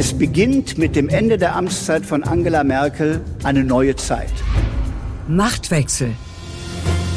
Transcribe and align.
Es 0.00 0.16
beginnt 0.16 0.78
mit 0.78 0.96
dem 0.96 1.10
Ende 1.10 1.36
der 1.36 1.54
Amtszeit 1.54 2.06
von 2.06 2.24
Angela 2.24 2.64
Merkel 2.64 3.22
eine 3.44 3.62
neue 3.62 3.96
Zeit. 3.96 4.32
Machtwechsel. 5.28 6.16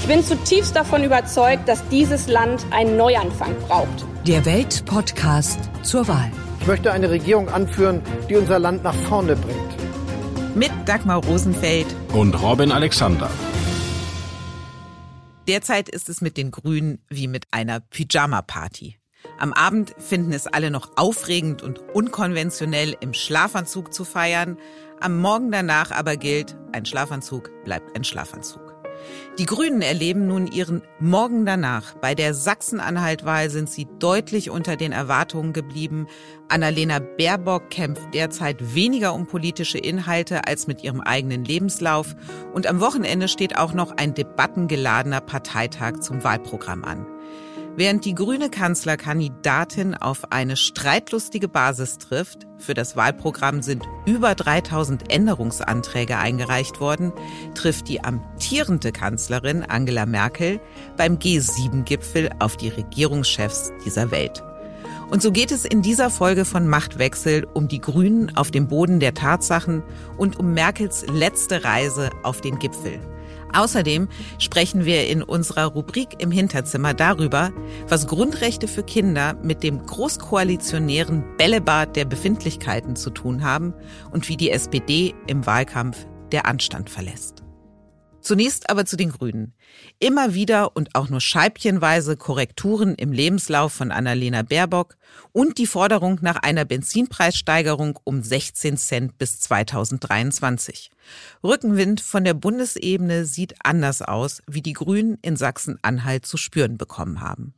Ich 0.02 0.08
bin 0.10 0.22
zutiefst 0.22 0.76
davon 0.76 1.02
überzeugt, 1.02 1.70
dass 1.70 1.88
dieses 1.88 2.28
Land 2.28 2.66
einen 2.72 2.98
Neuanfang 2.98 3.56
braucht. 3.70 4.06
Der 4.28 4.44
Weltpodcast 4.44 5.60
zur 5.82 6.10
Wahl. 6.10 6.30
Ich 6.60 6.68
möchte 6.68 6.92
eine 6.92 7.10
Regierung 7.10 7.48
anführen, 7.48 8.02
die 8.30 8.36
unser 8.36 8.60
Land 8.60 8.84
nach 8.84 8.96
vorne 9.08 9.38
bringt. 9.38 10.54
Mit 10.54 10.72
Dagmar 10.84 11.24
Rosenfeld 11.24 11.88
und 12.12 12.34
Robin 12.34 12.74
Alexander. 12.74 13.30
Derzeit 15.48 15.88
ist 15.88 16.10
es 16.10 16.20
mit 16.20 16.36
den 16.36 16.52
Grünen 16.52 17.00
wie 17.08 17.30
mit 17.30 17.46
einer 17.52 17.80
Pyjama-Party. 17.80 18.98
Am 19.38 19.54
Abend 19.54 19.94
finden 19.98 20.34
es 20.34 20.48
alle 20.48 20.72
noch 20.72 20.92
aufregend 20.96 21.64
und 21.64 21.80
unkonventionell 21.94 22.96
im 23.00 23.14
Schlafanzug 23.14 23.94
zu 23.94 24.06
feiern. 24.06 24.58
Am 25.00 25.20
Morgen 25.20 25.52
danach 25.52 25.92
aber 25.92 26.18
gilt, 26.18 26.56
ein 26.72 26.86
Schlafanzug 26.86 27.52
bleibt 27.64 27.96
ein 27.96 28.04
Schlafanzug. 28.04 28.74
Die 29.40 29.46
Grünen 29.46 29.82
erleben 29.82 30.28
nun 30.28 30.48
ihren 30.48 30.84
Morgen 31.00 31.46
danach. 31.46 31.96
Bei 31.96 32.16
der 32.16 32.34
Sachsen-Anhalt-Wahl 32.34 33.50
sind 33.50 33.70
sie 33.70 33.88
deutlich 34.00 34.50
unter 34.50 34.76
den 34.76 34.92
Erwartungen 34.92 35.54
geblieben. 35.54 36.08
Annalena 36.50 37.00
Baerbock 37.00 37.70
kämpft 37.70 38.14
derzeit 38.14 38.76
weniger 38.76 39.14
um 39.14 39.26
politische 39.26 39.80
Inhalte 39.80 40.48
als 40.48 40.68
mit 40.68 40.84
ihrem 40.84 41.02
eigenen 41.02 41.44
Lebenslauf. 41.46 42.16
Und 42.54 42.68
am 42.68 42.80
Wochenende 42.80 43.28
steht 43.28 43.58
auch 43.58 43.74
noch 43.74 43.92
ein 43.98 44.14
debattengeladener 44.14 45.22
Parteitag 45.22 46.00
zum 46.00 46.24
Wahlprogramm 46.24 46.84
an. 46.84 47.06
Während 47.76 48.06
die 48.06 48.14
grüne 48.14 48.52
Kanzlerkandidatin 48.52 49.96
auf 49.96 50.32
eine 50.32 50.58
streitlustige 50.58 51.48
Basis 51.48 51.98
trifft, 51.98 52.46
für 52.60 52.76
das 52.76 52.96
Wahlprogramm 52.96 53.64
sind 53.64 53.84
über 54.06 54.36
3000 54.36 55.12
Änderungsanträge 55.12 56.20
eingereicht 56.20 56.80
worden, 56.80 57.12
trifft 57.56 57.88
die 57.88 58.04
amtierende 58.04 58.92
Kanzlerin 58.92 59.64
Angela 59.64 60.06
Merkel 60.06 60.60
beim 60.98 61.16
G7-Gipfel 61.18 62.30
auf 62.38 62.58
die 62.58 62.70
Regierungschefs 62.70 63.72
dieser 63.84 64.12
Welt. 64.12 64.44
Und 65.10 65.24
so 65.24 65.32
geht 65.32 65.52
es 65.52 65.66
in 65.66 65.82
dieser 65.82 66.12
Folge 66.12 66.46
von 66.46 66.68
Machtwechsel 66.68 67.48
um 67.56 67.68
die 67.68 67.82
Grünen 67.82 68.38
auf 68.38 68.52
dem 68.52 68.68
Boden 68.68 69.00
der 69.00 69.16
Tatsachen 69.16 69.82
und 70.18 70.40
um 70.40 70.54
Merkels 70.54 71.08
letzte 71.08 71.64
Reise 71.64 72.12
auf 72.22 72.40
den 72.40 72.60
Gipfel. 72.60 73.00
Außerdem 73.54 74.08
sprechen 74.40 74.86
wir 74.86 75.08
in 75.08 75.22
unserer 75.22 75.66
Rubrik 75.66 76.22
im 76.22 76.32
Hinterzimmer 76.32 76.94
darüber, 76.94 77.52
was 77.88 78.08
Grundrechte 78.08 78.68
für 78.68 78.84
Kinder 78.84 79.36
mit 79.44 79.64
dem 79.64 79.86
großkoalitionären 79.86 81.24
Bällebad 81.38 81.96
der 81.96 82.06
Befindlichkeiten 82.06 82.96
zu 82.96 83.12
tun 83.12 83.44
haben 83.44 83.74
und 84.12 84.28
wie 84.28 84.38
die 84.38 84.50
SPD 84.50 85.14
im 85.28 85.46
Wahlkampf 85.46 86.08
der 86.32 86.48
Anstand 86.48 86.90
verlässt. 86.90 87.43
Zunächst 88.24 88.70
aber 88.70 88.86
zu 88.86 88.96
den 88.96 89.12
Grünen. 89.12 89.54
Immer 90.00 90.34
wieder 90.34 90.78
und 90.78 90.96
auch 90.96 91.10
nur 91.10 91.20
scheibchenweise 91.20 92.16
Korrekturen 92.16 92.96
im 92.96 93.12
Lebenslauf 93.12 93.74
von 93.74 93.92
Annalena 93.92 94.44
Baerbock 94.44 94.96
und 95.34 95.58
die 95.58 95.68
Forderung 95.68 96.20
nach 96.22 96.38
einer 96.38 96.64
Benzinpreissteigerung 96.64 98.00
um 98.06 98.24
16 98.24 98.78
Cent 98.78 99.18
bis 99.18 99.42
2023. 99.42 100.90
Rückenwind 101.44 102.00
von 102.00 102.24
der 102.24 102.34
Bundesebene 102.34 103.26
sieht 103.26 103.56
anders 103.64 104.02
aus, 104.02 104.42
wie 104.48 104.62
die 104.62 104.74
Grünen 104.74 105.18
in 105.22 105.36
Sachsen-Anhalt 105.36 106.26
zu 106.26 106.38
spüren 106.38 106.78
bekommen 106.78 107.20
haben. 107.20 107.54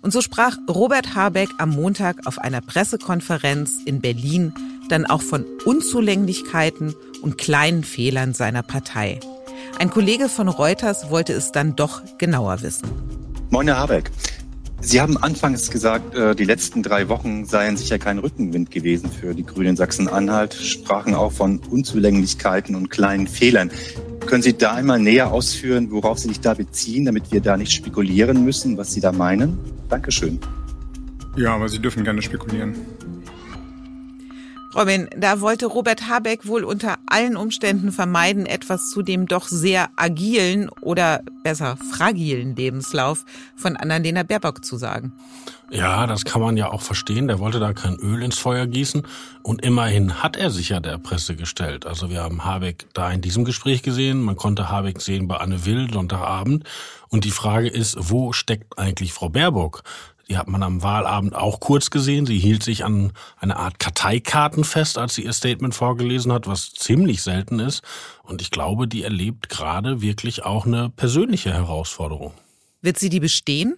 Und 0.00 0.12
so 0.12 0.22
sprach 0.22 0.56
Robert 0.66 1.14
Habeck 1.14 1.50
am 1.58 1.70
Montag 1.70 2.26
auf 2.26 2.38
einer 2.38 2.62
Pressekonferenz 2.62 3.80
in 3.84 4.00
Berlin 4.00 4.54
dann 4.88 5.04
auch 5.04 5.22
von 5.22 5.44
Unzulänglichkeiten 5.66 6.94
und 7.20 7.36
kleinen 7.36 7.84
Fehlern 7.84 8.32
seiner 8.32 8.62
Partei. 8.62 9.20
Ein 9.78 9.90
Kollege 9.90 10.30
von 10.30 10.48
Reuters 10.48 11.10
wollte 11.10 11.34
es 11.34 11.52
dann 11.52 11.76
doch 11.76 12.00
genauer 12.16 12.62
wissen. 12.62 12.88
Moin, 13.50 13.66
Herr 13.66 13.76
Habeck. 13.76 14.10
Sie 14.80 15.02
haben 15.02 15.18
anfangs 15.18 15.70
gesagt, 15.70 16.14
äh, 16.14 16.34
die 16.34 16.44
letzten 16.44 16.82
drei 16.82 17.08
Wochen 17.10 17.44
seien 17.44 17.76
sicher 17.76 17.98
kein 17.98 18.18
Rückenwind 18.18 18.70
gewesen 18.70 19.10
für 19.10 19.34
die 19.34 19.44
Grünen 19.44 19.70
in 19.70 19.76
Sachsen-Anhalt, 19.76 20.54
sprachen 20.54 21.14
auch 21.14 21.32
von 21.32 21.58
Unzulänglichkeiten 21.58 22.74
und 22.74 22.88
kleinen 22.88 23.26
Fehlern. 23.26 23.70
Können 24.24 24.42
Sie 24.42 24.56
da 24.56 24.72
einmal 24.72 24.98
näher 24.98 25.30
ausführen, 25.30 25.90
worauf 25.90 26.18
Sie 26.18 26.28
sich 26.28 26.40
da 26.40 26.54
beziehen, 26.54 27.04
damit 27.04 27.30
wir 27.30 27.42
da 27.42 27.58
nicht 27.58 27.72
spekulieren 27.72 28.44
müssen, 28.44 28.78
was 28.78 28.92
Sie 28.92 29.00
da 29.00 29.12
meinen? 29.12 29.58
Dankeschön. 29.90 30.40
Ja, 31.36 31.54
aber 31.54 31.68
Sie 31.68 31.80
dürfen 31.80 32.02
gerne 32.02 32.22
spekulieren. 32.22 32.74
Robin, 34.76 35.08
da 35.16 35.40
wollte 35.40 35.64
Robert 35.64 36.06
Habeck 36.06 36.46
wohl 36.46 36.62
unter 36.62 36.96
allen 37.06 37.34
Umständen 37.36 37.92
vermeiden, 37.92 38.44
etwas 38.44 38.90
zu 38.90 39.00
dem 39.00 39.26
doch 39.26 39.48
sehr 39.48 39.88
agilen 39.96 40.68
oder 40.82 41.22
besser 41.42 41.78
fragilen 41.92 42.54
Lebenslauf 42.54 43.24
von 43.56 43.76
Annalena 43.76 44.22
Baerbock 44.22 44.66
zu 44.66 44.76
sagen. 44.76 45.14
Ja, 45.70 46.06
das 46.06 46.24
kann 46.26 46.42
man 46.42 46.58
ja 46.58 46.70
auch 46.70 46.82
verstehen. 46.82 47.26
Der 47.26 47.38
wollte 47.38 47.58
da 47.58 47.72
kein 47.72 47.96
Öl 47.96 48.22
ins 48.22 48.38
Feuer 48.38 48.66
gießen. 48.66 49.02
Und 49.42 49.64
immerhin 49.64 50.22
hat 50.22 50.36
er 50.36 50.50
sich 50.50 50.68
ja 50.68 50.78
der 50.78 50.98
Presse 50.98 51.36
gestellt. 51.36 51.86
Also 51.86 52.10
wir 52.10 52.22
haben 52.22 52.44
Habeck 52.44 52.86
da 52.92 53.10
in 53.10 53.22
diesem 53.22 53.44
Gespräch 53.44 53.82
gesehen. 53.82 54.22
Man 54.22 54.36
konnte 54.36 54.68
Habeck 54.68 55.00
sehen 55.00 55.26
bei 55.26 55.38
Anne 55.38 55.64
Will 55.64 55.90
Sonntagabend. 55.90 56.64
Und 57.08 57.24
die 57.24 57.30
Frage 57.30 57.68
ist, 57.68 57.96
wo 57.98 58.32
steckt 58.32 58.78
eigentlich 58.78 59.12
Frau 59.12 59.30
Baerbock? 59.30 59.82
Die 60.28 60.36
hat 60.36 60.48
man 60.48 60.62
am 60.62 60.82
Wahlabend 60.82 61.36
auch 61.36 61.60
kurz 61.60 61.90
gesehen. 61.90 62.26
Sie 62.26 62.38
hielt 62.38 62.62
sich 62.62 62.84
an 62.84 63.12
eine 63.38 63.56
Art 63.56 63.78
Karteikarten 63.78 64.64
fest, 64.64 64.98
als 64.98 65.14
sie 65.14 65.24
ihr 65.24 65.32
Statement 65.32 65.74
vorgelesen 65.74 66.32
hat, 66.32 66.48
was 66.48 66.72
ziemlich 66.72 67.22
selten 67.22 67.60
ist. 67.60 67.82
Und 68.22 68.42
ich 68.42 68.50
glaube, 68.50 68.88
die 68.88 69.04
erlebt 69.04 69.48
gerade 69.48 70.02
wirklich 70.02 70.44
auch 70.44 70.66
eine 70.66 70.90
persönliche 70.90 71.52
Herausforderung. 71.52 72.34
Wird 72.82 72.98
sie 72.98 73.08
die 73.08 73.20
bestehen? 73.20 73.76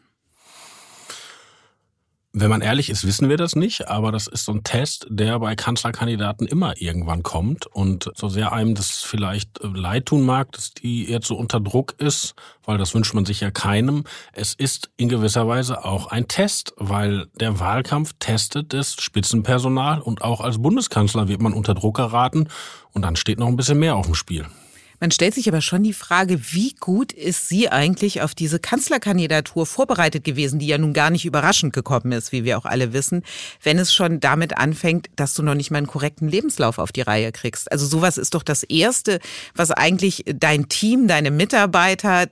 Wenn 2.34 2.50
man 2.50 2.61
ehrlich 2.61 2.91
ist, 2.91 3.06
wissen 3.06 3.31
wir 3.31 3.39
das 3.39 3.56
nicht, 3.56 3.89
aber 3.89 4.12
das 4.12 4.27
ist 4.27 4.44
so 4.44 4.53
ein 4.53 4.62
Test, 4.62 5.06
der 5.09 5.39
bei 5.39 5.56
Kanzlerkandidaten 5.56 6.47
immer 6.47 6.78
irgendwann 6.78 7.22
kommt. 7.22 7.66
Und 7.66 8.11
so 8.15 8.28
sehr 8.28 8.53
einem 8.53 8.75
das 8.75 9.03
vielleicht 9.03 9.61
äh, 9.62 9.66
leid 9.66 10.06
tun 10.06 10.27
mag, 10.27 10.53
dass 10.53 10.72
die 10.75 11.06
jetzt 11.06 11.27
so 11.27 11.37
unter 11.37 11.59
Druck 11.59 11.94
ist, 11.99 12.34
weil 12.65 12.77
das 12.77 12.94
wünscht 12.94 13.15
man 13.15 13.25
sich 13.25 13.41
ja 13.41 13.50
keinem, 13.50 14.05
es 14.34 14.53
ist 14.53 14.91
in 14.99 15.09
gewisser 15.09 15.49
Weise 15.49 15.87
auch 15.87 16.09
ein 16.09 16.28
Test, 16.28 16.75
weil 16.77 17.28
der 17.41 17.61
Wahlkampf 17.61 18.12
testet 18.19 18.75
das 18.75 18.93
Spitzenpersonal 18.93 20.03
und 20.03 20.21
auch 20.21 20.43
als 20.43 20.61
Bundeskanzler 20.61 21.28
wird 21.28 21.41
man 21.41 21.55
unter 21.55 21.72
Druck 21.72 21.97
geraten 21.97 22.49
und 22.93 23.03
dann 23.03 23.17
steht 23.17 23.38
noch 23.38 23.49
ein 23.49 23.56
bisschen 23.56 23.78
mehr 23.78 23.97
auf 23.97 24.05
dem 24.05 24.15
Spiel. 24.15 24.47
Man 25.01 25.11
stellt 25.11 25.35
sich 25.35 25.49
aber 25.49 25.61
schon 25.61 25.83
die 25.83 25.93
Frage, 25.93 26.41
wie 26.53 26.75
gut 26.75 27.13
ist 27.13 27.49
sie 27.49 27.69
eigentlich 27.69 28.23
auf 28.23 28.35
diese 28.35 28.59
Kanzlerkandidatur 28.59 29.67
vorbereitet 29.67 30.25
gewesen, 30.25 30.59
die 30.59 30.67
ja 30.67 30.79
nun 30.79 30.93
gar 30.93 31.11
nicht 31.11 31.25
überraschend 31.25 31.73
gekommen 31.73 32.13
ist, 32.13 32.33
wie 32.33 32.45
wir 32.45 32.59
auch 32.59 32.65
alle 32.65 32.93
wissen, 32.93 33.23
wenn 33.63 33.79
es 33.79 33.93
schon 33.93 34.21
damit 34.21 34.59
anfängt, 34.59 35.09
dass 35.17 35.35
du 35.35 35.43
noch 35.43 35.55
nicht 35.55 35.71
mal 35.71 35.79
einen 35.79 35.87
korrekten 35.87 36.29
Lebenslauf 36.29 36.79
auf 36.79 36.93
die 36.93 37.03
Reihe 37.03 37.33
kriegst. 37.33 37.71
Also 37.71 37.87
sowas 37.87 38.19
ist 38.19 38.35
doch 38.35 38.43
das 38.43 38.63
Erste, 38.65 39.21
was 39.55 39.71
eigentlich 39.71 40.25
dein 40.27 40.69
Team, 40.69 41.09
deine 41.09 41.31
Mitarbeiter 41.31 42.27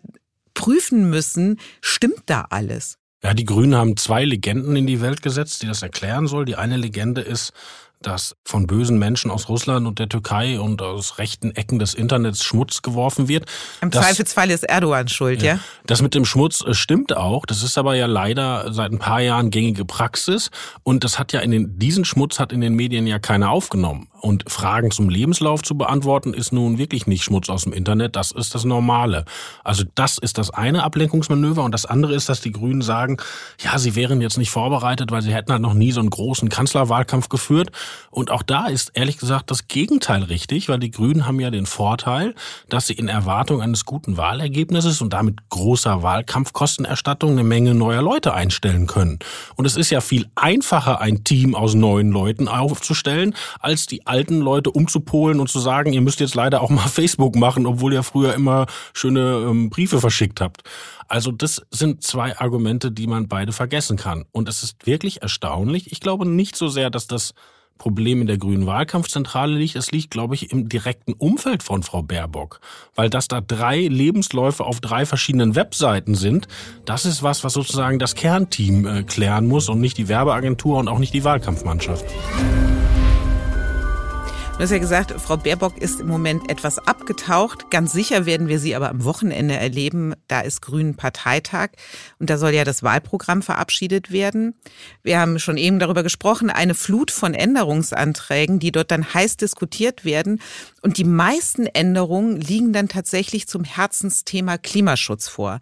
prüfen 0.54 1.08
müssen, 1.08 1.60
stimmt 1.80 2.22
da 2.26 2.46
alles? 2.50 2.98
Ja, 3.22 3.34
die 3.34 3.44
Grünen 3.44 3.74
haben 3.74 3.96
zwei 3.96 4.24
Legenden 4.24 4.76
in 4.76 4.86
die 4.86 5.00
Welt 5.00 5.22
gesetzt, 5.22 5.62
die 5.62 5.66
das 5.66 5.82
erklären 5.82 6.26
soll. 6.26 6.44
Die 6.44 6.56
eine 6.56 6.76
Legende 6.76 7.22
ist, 7.22 7.52
dass 8.02 8.36
von 8.44 8.66
bösen 8.66 8.98
Menschen 8.98 9.30
aus 9.30 9.48
Russland 9.48 9.86
und 9.86 9.98
der 9.98 10.08
Türkei 10.08 10.60
und 10.60 10.82
aus 10.82 11.18
rechten 11.18 11.50
Ecken 11.52 11.78
des 11.78 11.94
Internets 11.94 12.44
Schmutz 12.44 12.82
geworfen 12.82 13.28
wird. 13.28 13.46
Im 13.80 13.90
das, 13.90 14.04
Zweifelsfall 14.04 14.50
ist 14.50 14.64
Erdogan 14.64 15.08
schuld, 15.08 15.42
ja, 15.42 15.54
ja? 15.54 15.60
Das 15.86 16.02
mit 16.02 16.14
dem 16.14 16.24
Schmutz 16.24 16.62
äh, 16.64 16.74
stimmt 16.74 17.16
auch. 17.16 17.46
Das 17.46 17.62
ist 17.62 17.78
aber 17.78 17.94
ja 17.94 18.06
leider 18.06 18.72
seit 18.72 18.92
ein 18.92 18.98
paar 18.98 19.20
Jahren 19.20 19.50
gängige 19.50 19.84
Praxis. 19.84 20.50
Und 20.82 21.04
das 21.04 21.18
hat 21.18 21.32
ja 21.32 21.40
in 21.40 21.50
den, 21.50 21.78
diesen 21.78 22.04
Schmutz 22.04 22.38
hat 22.38 22.52
in 22.52 22.60
den 22.60 22.74
Medien 22.74 23.06
ja 23.06 23.18
keiner 23.18 23.50
aufgenommen. 23.50 24.08
Und 24.20 24.50
Fragen 24.50 24.90
zum 24.90 25.08
Lebenslauf 25.08 25.62
zu 25.62 25.76
beantworten, 25.76 26.34
ist 26.34 26.52
nun 26.52 26.78
wirklich 26.78 27.06
nicht 27.06 27.24
Schmutz 27.24 27.48
aus 27.48 27.64
dem 27.64 27.72
Internet. 27.72 28.16
Das 28.16 28.32
ist 28.32 28.54
das 28.54 28.64
Normale. 28.64 29.24
Also 29.62 29.84
das 29.94 30.18
ist 30.18 30.38
das 30.38 30.50
eine 30.50 30.82
Ablenkungsmanöver. 30.82 31.62
Und 31.62 31.72
das 31.72 31.86
andere 31.86 32.14
ist, 32.14 32.28
dass 32.28 32.40
die 32.40 32.52
Grünen 32.52 32.82
sagen, 32.82 33.18
ja, 33.60 33.78
sie 33.78 33.94
wären 33.94 34.20
jetzt 34.20 34.38
nicht 34.38 34.50
vorbereitet, 34.50 35.10
weil 35.10 35.22
sie 35.22 35.34
hätten 35.34 35.52
halt 35.52 35.62
noch 35.62 35.74
nie 35.74 35.92
so 35.92 36.00
einen 36.00 36.10
großen 36.10 36.48
Kanzlerwahlkampf 36.48 37.28
geführt. 37.28 37.70
Und 38.10 38.30
auch 38.30 38.42
da 38.42 38.66
ist 38.66 38.92
ehrlich 38.94 39.18
gesagt 39.18 39.50
das 39.50 39.68
Gegenteil 39.68 40.22
richtig, 40.22 40.68
weil 40.68 40.78
die 40.78 40.90
Grünen 40.90 41.26
haben 41.26 41.40
ja 41.40 41.50
den 41.50 41.66
Vorteil, 41.66 42.34
dass 42.68 42.86
sie 42.86 42.94
in 42.94 43.08
Erwartung 43.08 43.60
eines 43.60 43.84
guten 43.84 44.16
Wahlergebnisses 44.16 45.02
und 45.02 45.12
damit 45.12 45.48
großer 45.50 46.02
Wahlkampfkostenerstattung 46.02 47.32
eine 47.32 47.44
Menge 47.44 47.74
neuer 47.74 48.02
Leute 48.02 48.34
einstellen 48.34 48.86
können. 48.86 49.18
Und 49.56 49.66
es 49.66 49.76
ist 49.76 49.90
ja 49.90 50.00
viel 50.00 50.26
einfacher, 50.34 51.00
ein 51.00 51.24
Team 51.24 51.54
aus 51.54 51.74
neuen 51.74 52.10
Leuten 52.10 52.48
aufzustellen, 52.48 53.34
als 53.60 53.86
die 53.86 54.05
alten 54.08 54.40
Leute 54.40 54.70
umzupolen 54.70 55.40
und 55.40 55.48
zu 55.48 55.60
sagen, 55.60 55.92
ihr 55.92 56.00
müsst 56.00 56.20
jetzt 56.20 56.34
leider 56.34 56.62
auch 56.62 56.70
mal 56.70 56.88
Facebook 56.88 57.36
machen, 57.36 57.66
obwohl 57.66 57.92
ihr 57.92 58.02
früher 58.02 58.34
immer 58.34 58.66
schöne 58.92 59.46
ähm, 59.48 59.70
Briefe 59.70 60.00
verschickt 60.00 60.40
habt. 60.40 60.62
Also 61.08 61.30
das 61.30 61.62
sind 61.70 62.02
zwei 62.02 62.36
Argumente, 62.38 62.90
die 62.90 63.06
man 63.06 63.28
beide 63.28 63.52
vergessen 63.52 63.96
kann. 63.96 64.24
Und 64.32 64.48
es 64.48 64.62
ist 64.62 64.86
wirklich 64.86 65.22
erstaunlich. 65.22 65.92
Ich 65.92 66.00
glaube 66.00 66.26
nicht 66.26 66.56
so 66.56 66.68
sehr, 66.68 66.90
dass 66.90 67.06
das 67.06 67.34
Problem 67.78 68.22
in 68.22 68.26
der 68.26 68.38
grünen 68.38 68.66
Wahlkampfzentrale 68.66 69.54
liegt. 69.54 69.76
Es 69.76 69.92
liegt, 69.92 70.10
glaube 70.10 70.34
ich, 70.34 70.50
im 70.50 70.68
direkten 70.68 71.12
Umfeld 71.12 71.62
von 71.62 71.82
Frau 71.82 72.02
Baerbock. 72.02 72.60
Weil 72.94 73.10
dass 73.10 73.28
da 73.28 73.40
drei 73.40 73.80
Lebensläufe 73.80 74.64
auf 74.64 74.80
drei 74.80 75.06
verschiedenen 75.06 75.54
Webseiten 75.54 76.14
sind, 76.14 76.48
das 76.84 77.04
ist 77.04 77.22
was, 77.22 77.44
was 77.44 77.52
sozusagen 77.52 77.98
das 77.98 78.14
Kernteam 78.14 78.86
äh, 78.86 79.02
klären 79.02 79.46
muss 79.46 79.68
und 79.68 79.80
nicht 79.80 79.98
die 79.98 80.08
Werbeagentur 80.08 80.78
und 80.78 80.88
auch 80.88 80.98
nicht 80.98 81.14
die 81.14 81.24
Wahlkampfmannschaft. 81.24 82.04
Du 84.56 84.62
hast 84.62 84.70
ja 84.70 84.78
gesagt, 84.78 85.12
Frau 85.20 85.36
Baerbock 85.36 85.76
ist 85.76 86.00
im 86.00 86.06
Moment 86.06 86.50
etwas 86.50 86.78
abgetaucht. 86.78 87.70
Ganz 87.70 87.92
sicher 87.92 88.24
werden 88.24 88.48
wir 88.48 88.58
sie 88.58 88.74
aber 88.74 88.88
am 88.88 89.04
Wochenende 89.04 89.54
erleben. 89.54 90.14
Da 90.28 90.40
ist 90.40 90.62
Grünen 90.62 90.96
Parteitag 90.96 91.72
und 92.18 92.30
da 92.30 92.38
soll 92.38 92.52
ja 92.52 92.64
das 92.64 92.82
Wahlprogramm 92.82 93.42
verabschiedet 93.42 94.12
werden. 94.12 94.54
Wir 95.02 95.20
haben 95.20 95.38
schon 95.40 95.58
eben 95.58 95.78
darüber 95.78 96.02
gesprochen, 96.02 96.48
eine 96.48 96.74
Flut 96.74 97.10
von 97.10 97.34
Änderungsanträgen, 97.34 98.58
die 98.58 98.72
dort 98.72 98.90
dann 98.90 99.12
heiß 99.12 99.36
diskutiert 99.36 100.06
werden. 100.06 100.40
Und 100.80 100.96
die 100.96 101.04
meisten 101.04 101.66
Änderungen 101.66 102.40
liegen 102.40 102.72
dann 102.72 102.88
tatsächlich 102.88 103.48
zum 103.48 103.62
Herzensthema 103.62 104.56
Klimaschutz 104.56 105.28
vor. 105.28 105.60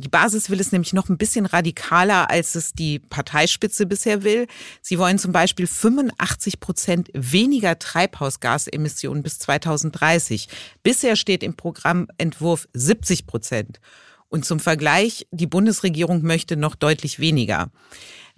Die 0.00 0.08
Basis 0.08 0.48
will 0.48 0.60
es 0.60 0.72
nämlich 0.72 0.94
noch 0.94 1.08
ein 1.08 1.18
bisschen 1.18 1.44
radikaler, 1.44 2.30
als 2.30 2.54
es 2.54 2.72
die 2.72 2.98
Parteispitze 2.98 3.84
bisher 3.84 4.24
will. 4.24 4.46
Sie 4.80 4.98
wollen 4.98 5.18
zum 5.18 5.32
Beispiel 5.32 5.66
85 5.66 6.58
Prozent 6.58 7.10
weniger 7.12 7.78
Treibhausgasemissionen 7.78 9.22
bis 9.22 9.38
2030. 9.40 10.48
Bisher 10.82 11.16
steht 11.16 11.42
im 11.42 11.54
Programmentwurf 11.54 12.66
70 12.72 13.26
Prozent. 13.26 13.80
Und 14.28 14.44
zum 14.44 14.60
Vergleich, 14.60 15.26
die 15.32 15.48
Bundesregierung 15.48 16.22
möchte 16.22 16.56
noch 16.56 16.76
deutlich 16.76 17.18
weniger. 17.18 17.70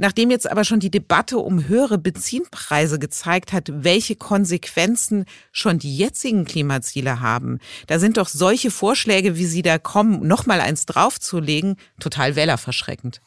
Nachdem 0.03 0.33
jetzt 0.33 0.51
aber 0.51 0.65
schon 0.65 0.81
die 0.81 0.91
Debatte 0.91 1.39
um 1.39 1.69
höhere 1.69 1.97
Benzinpreise 1.97 2.99
gezeigt 2.99 3.53
hat, 3.53 3.71
welche 3.73 4.17
Konsequenzen 4.17 5.27
schon 5.53 5.79
die 5.79 5.97
jetzigen 5.97 6.45
Klimaziele 6.45 7.21
haben, 7.21 7.61
da 7.87 8.01
sind 8.01 8.17
doch 8.17 8.27
solche 8.27 8.73
Vorschläge, 8.73 9.37
wie 9.37 9.45
sie 9.45 9.63
da 9.63 9.79
kommen, 9.79 10.27
nochmal 10.27 10.61
eins 10.61 10.87
draufzulegen, 10.87 11.77
total 12.01 12.35
wählerverschreckend. 12.35 13.21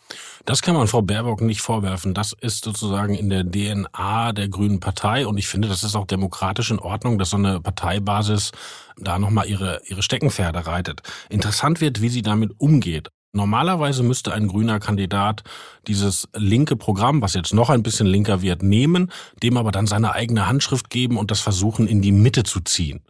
Das 0.44 0.62
kann 0.62 0.75
man 0.75 0.88
Frau 0.88 1.01
Baerbock 1.01 1.39
nicht 1.39 1.62
vorwerfen. 1.62 2.13
Das 2.13 2.33
ist 2.42 2.66
sozusagen 2.66 3.13
in 3.13 3.30
der 3.30 3.50
DNA 3.50 4.33
der 4.33 4.50
Grünen 4.50 4.81
Partei 4.81 5.25
und 5.25 5.38
ich 5.38 5.48
finde, 5.48 5.69
das 5.69 5.81
ist 5.81 5.95
auch 5.95 6.06
demokratisch 6.06 6.71
in 6.71 6.80
Ordnung, 6.80 7.18
dass 7.18 7.30
so 7.30 7.38
eine 7.38 7.62
Parteibasis 7.62 8.51
da 8.98 9.18
nochmal 9.18 9.48
ihre, 9.48 9.80
ihre 9.88 10.04
Steckenpferde 10.04 10.68
reitet. 10.68 11.04
Interessant 11.30 11.80
wird, 11.80 12.01
wie 12.01 12.10
sie 12.10 12.21
damit 12.21 12.51
umgeht. 12.57 13.12
Normalerweise 13.35 14.01
müsste 14.01 14.33
ein 14.33 14.47
grüner 14.47 14.79
Kandidat 14.79 15.43
dieses 15.87 16.29
linke 16.33 16.77
Programm, 16.77 17.21
was 17.21 17.33
jetzt 17.33 17.53
noch 17.53 17.69
ein 17.69 17.83
bisschen 17.83 18.07
linker 18.07 18.41
wird, 18.41 18.63
nehmen, 18.63 19.11
dem 19.43 19.57
aber 19.57 19.73
dann 19.73 19.87
seine 19.87 20.13
eigene 20.13 20.47
Handschrift 20.47 20.89
geben 20.89 21.17
und 21.17 21.31
das 21.31 21.41
versuchen 21.41 21.85
in 21.85 22.01
die 22.01 22.13
Mitte 22.13 22.43
zu 22.43 22.61
ziehen. 22.61 23.01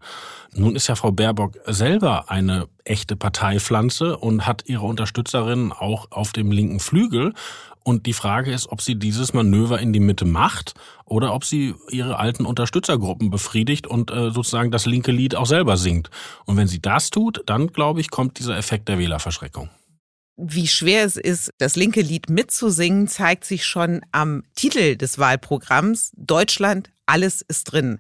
Nun 0.51 0.75
ist 0.75 0.88
ja 0.88 0.95
Frau 0.95 1.12
Baerbock 1.12 1.60
selber 1.68 2.31
eine 2.31 2.68
echte 2.86 3.16
Parteipflanze 3.16 4.18
und 4.18 4.48
hat 4.48 4.63
ihre 4.66 4.88
Unterstützerinnen 4.88 5.72
auch 5.72 6.07
auf 6.10 6.31
dem 6.31 6.51
linken 6.51 6.80
Flügel. 6.80 7.33
Und 7.83 8.07
die 8.07 8.13
Frage 8.13 8.51
ist, 8.51 8.72
ob 8.72 8.81
sie 8.81 8.95
dieses 8.95 9.33
Manöver 9.33 9.80
in 9.80 9.94
die 9.94 10.00
Mitte 10.00 10.25
macht 10.25 10.74
oder 11.04 11.36
ob 11.36 11.45
sie 11.45 11.75
ihre 11.92 12.18
alten 12.18 12.48
Unterstützergruppen 12.48 13.30
befriedigt 13.30 13.86
und 13.86 14.10
äh, 14.10 14.31
sozusagen 14.31 14.72
das 14.72 14.88
linke 14.88 15.12
Lied 15.12 15.36
auch 15.36 15.45
selber 15.45 15.77
singt. 15.77 16.10
Und 16.45 16.57
wenn 16.57 16.68
sie 16.68 16.81
das 16.81 17.12
tut, 17.12 17.44
dann 17.45 17.68
glaube 17.68 18.01
ich, 18.01 18.10
kommt 18.10 18.39
dieser 18.39 18.57
Effekt 18.57 18.88
der 18.88 18.98
Wählerverschreckung. 18.98 19.69
Wie 20.38 20.68
schwer 20.68 21.06
es 21.06 21.16
ist, 21.16 21.52
das 21.60 21.78
linke 21.78 22.02
Lied 22.02 22.30
mitzusingen, 22.30 23.08
zeigt 23.08 23.46
sich 23.46 23.66
schon 23.66 24.02
am 24.12 24.44
Titel 24.56 24.98
des 24.98 25.18
Wahlprogramms 25.18 26.12
Deutschland, 26.18 26.92
alles 27.06 27.42
ist 27.42 27.66
drin. 27.66 28.00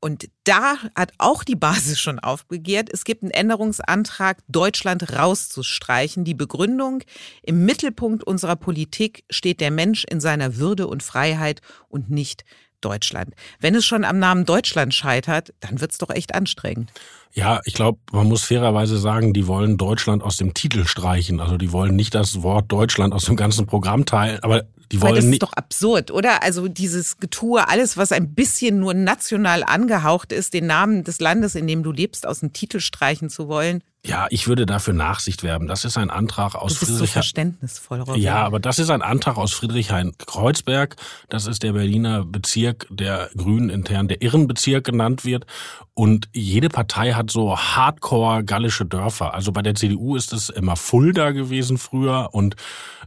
Und 0.00 0.28
da 0.44 0.76
hat 0.94 1.12
auch 1.18 1.42
die 1.42 1.56
Basis 1.56 1.98
schon 1.98 2.18
aufbegehrt. 2.20 2.88
Es 2.92 3.04
gibt 3.04 3.22
einen 3.22 3.32
Änderungsantrag, 3.32 4.38
Deutschland 4.46 5.12
rauszustreichen. 5.16 6.24
Die 6.24 6.34
Begründung, 6.34 7.02
im 7.42 7.64
Mittelpunkt 7.64 8.22
unserer 8.24 8.56
Politik 8.56 9.24
steht 9.28 9.60
der 9.60 9.72
Mensch 9.72 10.04
in 10.04 10.20
seiner 10.20 10.56
Würde 10.56 10.86
und 10.86 11.02
Freiheit 11.02 11.62
und 11.88 12.10
nicht 12.10 12.44
Deutschland. 12.80 13.34
Wenn 13.58 13.74
es 13.74 13.84
schon 13.84 14.04
am 14.04 14.20
Namen 14.20 14.44
Deutschland 14.44 14.94
scheitert, 14.94 15.52
dann 15.58 15.80
wird's 15.80 15.98
doch 15.98 16.10
echt 16.10 16.34
anstrengend. 16.34 16.92
Ja, 17.34 17.60
ich 17.64 17.74
glaube, 17.74 17.98
man 18.12 18.26
muss 18.26 18.44
fairerweise 18.44 18.98
sagen, 18.98 19.32
die 19.32 19.46
wollen 19.46 19.76
Deutschland 19.76 20.22
aus 20.22 20.36
dem 20.36 20.54
Titel 20.54 20.86
streichen. 20.86 21.40
Also 21.40 21.56
die 21.56 21.72
wollen 21.72 21.94
nicht 21.94 22.14
das 22.14 22.42
Wort 22.42 22.70
Deutschland 22.72 23.14
aus 23.14 23.24
dem 23.26 23.36
ganzen 23.36 23.66
Programm 23.66 24.06
teilen, 24.06 24.40
aber 24.42 24.64
die 24.90 25.02
wollen 25.02 25.10
Weil 25.12 25.16
das 25.16 25.24
nicht. 25.26 25.34
ist 25.34 25.42
doch 25.42 25.52
absurd, 25.52 26.10
oder? 26.10 26.42
Also 26.42 26.66
dieses 26.66 27.18
Getue, 27.18 27.68
alles, 27.68 27.98
was 27.98 28.10
ein 28.10 28.34
bisschen 28.34 28.80
nur 28.80 28.94
national 28.94 29.62
angehaucht 29.62 30.32
ist, 30.32 30.54
den 30.54 30.66
Namen 30.66 31.04
des 31.04 31.20
Landes, 31.20 31.54
in 31.54 31.66
dem 31.66 31.82
du 31.82 31.92
lebst, 31.92 32.26
aus 32.26 32.40
dem 32.40 32.54
Titel 32.54 32.80
streichen 32.80 33.28
zu 33.28 33.48
wollen. 33.48 33.82
Ja, 34.06 34.28
ich 34.30 34.46
würde 34.48 34.64
dafür 34.64 34.94
Nachsicht 34.94 35.42
werben. 35.42 35.66
Das 35.66 35.84
ist 35.84 35.98
ein 35.98 36.08
Antrag 36.08 36.54
aus 36.54 36.74
du 36.74 36.78
bist 36.80 36.92
Friedrich. 36.92 37.08
so 37.10 37.12
verständnisvoll, 37.12 38.00
Robin. 38.00 38.22
Ja, 38.22 38.36
aber 38.44 38.60
das 38.60 38.78
ist 38.78 38.88
ein 38.90 39.02
Antrag 39.02 39.36
aus 39.36 39.52
Friedrichshain-Kreuzberg. 39.52 40.96
Das 41.28 41.46
ist 41.46 41.62
der 41.62 41.72
Berliner 41.72 42.24
Bezirk 42.24 42.86
der 42.90 43.28
Grünen 43.36 43.68
intern, 43.70 44.08
der 44.08 44.22
Irrenbezirk 44.22 44.84
genannt 44.84 45.24
wird. 45.24 45.46
Und 45.94 46.28
jede 46.32 46.68
Partei 46.68 47.12
hat 47.18 47.30
so 47.30 47.58
hardcore 47.58 48.44
gallische 48.44 48.86
Dörfer. 48.86 49.34
Also 49.34 49.52
bei 49.52 49.60
der 49.60 49.74
CDU 49.74 50.16
ist 50.16 50.32
es 50.32 50.48
immer 50.48 50.76
Fulda 50.76 51.32
gewesen 51.32 51.76
früher 51.76 52.30
und 52.32 52.56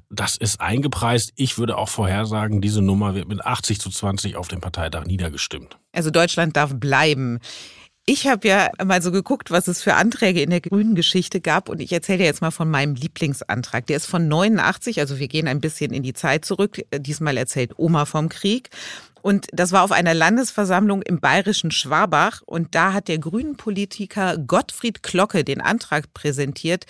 das 0.10 0.36
ist 0.36 0.60
eingepreist. 0.62 1.32
Ich 1.38 1.58
würde 1.58 1.78
auch 1.78 1.90
vorhersagen, 1.90 2.62
diese 2.62 2.82
Nummer 2.82 3.16
wird 3.16 3.28
mit 3.28 3.44
80 3.44 3.80
zu 3.80 3.90
20 3.90 4.36
auf 4.36 4.50
dem 4.50 4.60
Parteitag 4.60 5.06
niedergestimmt. 5.06 5.78
Also 5.94 6.12
Deutschland 6.12 6.58
darf 6.58 6.74
bleiben. 6.76 7.40
Ich 8.08 8.28
habe 8.28 8.48
ja 8.48 8.70
mal 8.84 9.02
so 9.02 9.12
geguckt, 9.12 9.52
was 9.52 9.68
es 9.68 9.84
für 9.84 9.94
Anträge 9.94 10.42
in 10.42 10.50
der 10.50 10.60
grünen 10.60 10.96
Geschichte 10.96 11.40
gab 11.40 11.70
und 11.70 11.80
ich 11.80 11.92
erzähle 11.92 12.24
jetzt 12.24 12.42
mal 12.42 12.50
von 12.50 12.70
meinem 12.70 12.96
Lieblingsantrag. 12.96 13.86
Der 13.86 13.98
ist 13.98 14.08
von 14.08 14.28
89, 14.28 15.00
also 15.00 15.20
wir 15.20 15.28
gehen 15.28 15.48
ein 15.48 15.62
bisschen 15.62 15.94
in 15.94 16.02
die 16.02 16.14
Zeit 16.14 16.44
zurück. 16.44 16.82
Diesmal 16.92 17.38
erzählt 17.38 17.74
Oma 17.78 18.06
vom 18.06 18.28
Krieg. 18.30 18.70
Und 19.22 19.46
das 19.54 19.72
war 19.72 19.84
auf 19.84 19.92
einer 19.92 20.16
Landesversammlung 20.16 21.04
im 21.04 21.20
bayerischen 21.20 21.70
Schwabach. 21.70 22.42
Und 22.46 22.74
da 22.74 22.94
hat 22.94 23.08
der 23.08 23.20
grünen 23.20 23.56
Politiker 23.56 24.36
Gottfried 24.38 25.04
Glocke 25.04 25.44
den 25.44 25.62
Antrag 25.62 26.12
präsentiert, 26.16 26.86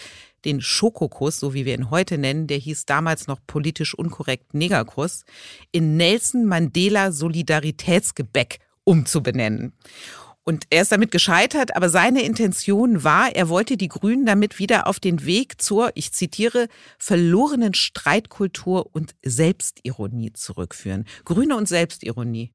den 0.46 0.62
Schokokuss, 0.62 1.40
so 1.40 1.54
wie 1.54 1.66
wir 1.66 1.76
ihn 1.76 1.90
heute 1.90 2.18
nennen, 2.18 2.48
der 2.48 2.58
hieß 2.58 2.86
damals 2.86 3.28
noch 3.28 3.40
politisch 3.46 3.94
unkorrekt 3.94 4.54
Negerkuss, 4.54 5.26
in 5.74 5.98
Nelson 5.98 6.46
Mandela 6.46 7.12
Solidaritätsgebäck 7.12 8.60
umzubenennen. 8.86 9.74
Und 10.44 10.66
er 10.72 10.82
ist 10.82 10.92
damit 10.92 11.12
gescheitert, 11.12 11.76
aber 11.76 11.90
seine 11.90 12.24
Intention 12.24 13.04
war, 13.04 13.36
er 13.36 13.48
wollte 13.48 13.78
die 13.78 13.90
Grünen 13.90 14.26
damit 14.26 14.58
wieder 14.58 14.88
auf 14.88 15.00
den 15.00 15.26
Weg 15.26 15.62
zur, 15.62 15.92
ich 15.94 16.14
zitiere, 16.14 16.68
verlorenen 16.98 17.76
Streitkultur 17.76 18.90
und 18.92 19.14
Selbstironie 19.24 20.34
zurückführen. 20.34 21.06
Grüne 21.26 21.56
und 21.56 21.68
Selbstironie. 21.68 22.52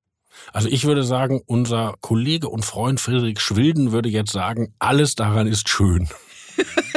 Also 0.52 0.68
ich 0.68 0.84
würde 0.84 1.04
sagen, 1.04 1.40
unser 1.46 1.94
Kollege 2.00 2.48
und 2.48 2.64
Freund 2.64 3.00
Friedrich 3.00 3.40
Schwilden 3.40 3.92
würde 3.92 4.08
jetzt 4.08 4.32
sagen, 4.32 4.74
alles 4.78 5.14
daran 5.14 5.46
ist 5.46 5.68
schön. 5.68 6.08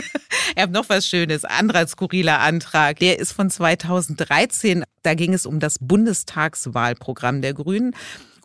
Ich 0.56 0.62
habe 0.62 0.74
noch 0.74 0.90
was 0.90 1.08
Schönes. 1.08 1.46
Anderer 1.46 1.88
skurriler 1.88 2.40
Antrag. 2.40 3.00
Der 3.00 3.20
ist 3.20 3.32
von 3.32 3.50
2013. 3.50 4.84
Da 5.04 5.14
ging 5.14 5.34
es 5.34 5.46
um 5.46 5.62
das 5.62 5.78
Bundestagswahlprogramm 5.80 7.42
der 7.42 7.54
Grünen. 7.54 7.96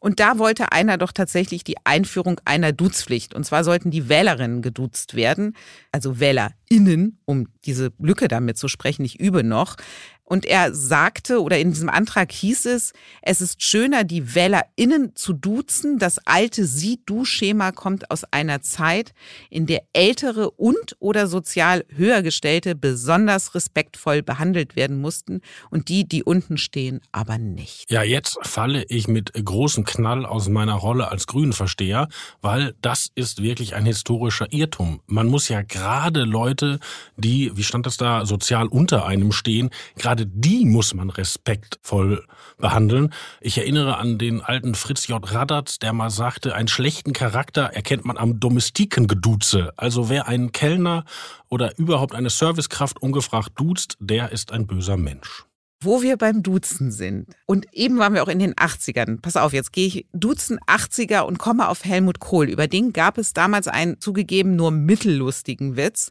Und 0.05 0.21
da 0.21 0.39
wollte 0.39 0.71
einer 0.71 0.99
doch 0.99 1.13
tatsächlich 1.13 1.65
die 1.65 1.77
Einführung 1.85 2.39
einer 2.45 2.73
Duzpflicht. 2.73 3.33
Und 3.33 3.45
zwar 3.45 3.65
sollten 3.65 3.91
die 3.91 4.11
Wählerinnen 4.11 4.61
geduzt 4.61 5.15
werden, 5.15 5.57
also 5.93 6.21
WählerInnen, 6.21 7.21
um 7.25 7.49
diese 7.65 7.91
Lücke 7.99 8.29
damit 8.29 8.59
zu 8.59 8.69
sprechen. 8.69 9.03
Ich 9.07 9.19
übe 9.19 9.43
noch. 9.43 9.77
Und 10.25 10.47
er 10.47 10.75
sagte, 10.75 11.43
oder 11.43 11.59
in 11.59 11.71
diesem 11.71 11.91
Antrag 11.91 12.33
hieß 12.33 12.67
es, 12.67 12.93
es 13.23 13.41
ist 13.41 13.63
schöner, 13.63 14.05
die 14.05 14.35
WählerInnen 14.35 15.15
zu 15.15 15.35
duzen. 15.35 15.99
Das 15.99 16.19
alte 16.25 16.65
Sie-Du-Schema 16.65 17.73
kommt 17.73 18.11
aus 18.11 18.25
einer 18.31 18.63
Zeit, 18.63 19.13
in 19.51 19.67
der 19.67 19.83
ältere 19.93 20.51
und 20.51 20.97
oder 20.99 21.27
sozial 21.27 21.85
höhergestellte 21.95 22.75
besonders 22.75 23.55
respektvoll 23.55 24.23
behandelt 24.23 24.77
werden 24.77 25.01
mussten 25.01 25.43
und 25.71 25.89
die, 25.89 26.09
die 26.09 26.23
unten 26.23 26.57
stehen, 26.57 27.01
aber 27.13 27.37
nicht. 27.37 27.91
Ja, 27.91 28.03
jetzt 28.03 28.39
falle 28.43 28.85
ich 28.89 29.09
mit 29.09 29.33
großem 29.33 29.85
Knall 29.85 30.25
aus 30.25 30.49
meiner 30.49 30.75
Rolle 30.75 31.11
als 31.11 31.27
Grünenversteher, 31.27 32.09
weil 32.41 32.75
das 32.81 33.11
ist 33.15 33.43
wirklich 33.43 33.75
ein 33.75 33.85
historischer 33.85 34.53
Irrtum. 34.53 35.01
Man 35.07 35.27
muss 35.27 35.49
ja 35.49 35.63
gerade 35.63 36.25
Leute, 36.25 36.81
die, 37.17 37.53
wie 37.55 37.63
stand 37.63 37.87
das 37.87 37.97
da, 37.97 38.25
sozial 38.25 38.67
unter 38.69 39.05
einem 39.07 39.33
stehen, 39.33 39.71
gerade 39.97 40.14
die 40.17 40.65
muss 40.65 40.95
man 40.95 41.11
respektvoll 41.11 42.25
behandeln. 42.59 43.13
Ich 43.41 43.59
erinnere 43.59 43.99
an 43.99 44.19
den 44.19 44.41
alten 44.41 44.75
Fritz 44.75 45.09
J. 45.09 45.21
Radatz, 45.33 45.79
der 45.79 45.93
mal 45.93 46.11
sagte, 46.11 46.55
einen 46.55 46.69
schlechten 46.69 47.13
Charakter 47.13 47.65
erkennt 47.65 48.05
man 48.05 48.17
am 48.17 48.39
Domestikengeduze. 48.41 49.73
Also 49.77 50.09
wer 50.09 50.29
einen 50.29 50.53
Kellner 50.53 51.05
oder 51.49 51.77
überhaupt 51.79 52.15
eine 52.15 52.31
Servicekraft 52.31 53.03
ungefragt 53.03 53.53
duzt, 53.57 53.97
der 54.01 54.33
ist 54.33 54.53
ein 54.53 54.67
böser 54.67 54.97
Mensch. 54.97 55.45
wo 55.81 56.01
wir 56.01 56.17
beim 56.17 56.43
Duzen 56.43 56.91
sind. 56.91 57.27
Und 57.45 57.67
eben 57.73 57.99
waren 57.99 58.15
wir 58.15 58.23
auch 58.23 58.29
in 58.29 58.39
den 58.39 58.55
80ern. 58.55 59.21
Pass 59.21 59.37
auf, 59.37 59.53
jetzt 59.53 59.71
gehe 59.73 59.87
ich 59.87 60.07
Duzen 60.15 60.59
80er 60.61 61.21
und 61.21 61.39
komme 61.39 61.69
auf 61.69 61.85
Helmut 61.85 62.21
Kohl. 62.21 62.49
Über 62.49 62.69
den 62.69 62.95
gab 62.95 63.19
es 63.19 63.35
damals 63.35 63.69
einen 63.69 64.01
zugegeben 64.01 64.57
nur 64.57 64.71
mittellustigen 64.71 65.77
Witz. 65.77 66.11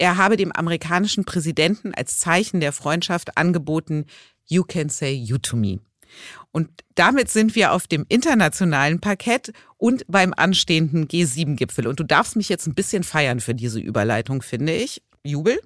Er 0.00 0.16
habe 0.16 0.38
dem 0.38 0.50
amerikanischen 0.50 1.26
Präsidenten 1.26 1.92
als 1.94 2.18
Zeichen 2.18 2.60
der 2.60 2.72
Freundschaft 2.72 3.36
angeboten, 3.36 4.06
You 4.46 4.64
can 4.64 4.88
say 4.88 5.12
you 5.12 5.36
to 5.36 5.58
me. 5.58 5.80
Und 6.52 6.70
damit 6.94 7.28
sind 7.28 7.54
wir 7.54 7.72
auf 7.72 7.86
dem 7.86 8.06
internationalen 8.08 9.00
Parkett 9.00 9.52
und 9.76 10.04
beim 10.08 10.32
anstehenden 10.34 11.06
G7-Gipfel. 11.06 11.86
Und 11.86 12.00
du 12.00 12.04
darfst 12.04 12.34
mich 12.34 12.48
jetzt 12.48 12.66
ein 12.66 12.74
bisschen 12.74 13.02
feiern 13.02 13.40
für 13.40 13.54
diese 13.54 13.78
Überleitung, 13.78 14.40
finde 14.40 14.72
ich. 14.72 15.02
Jubel? 15.22 15.60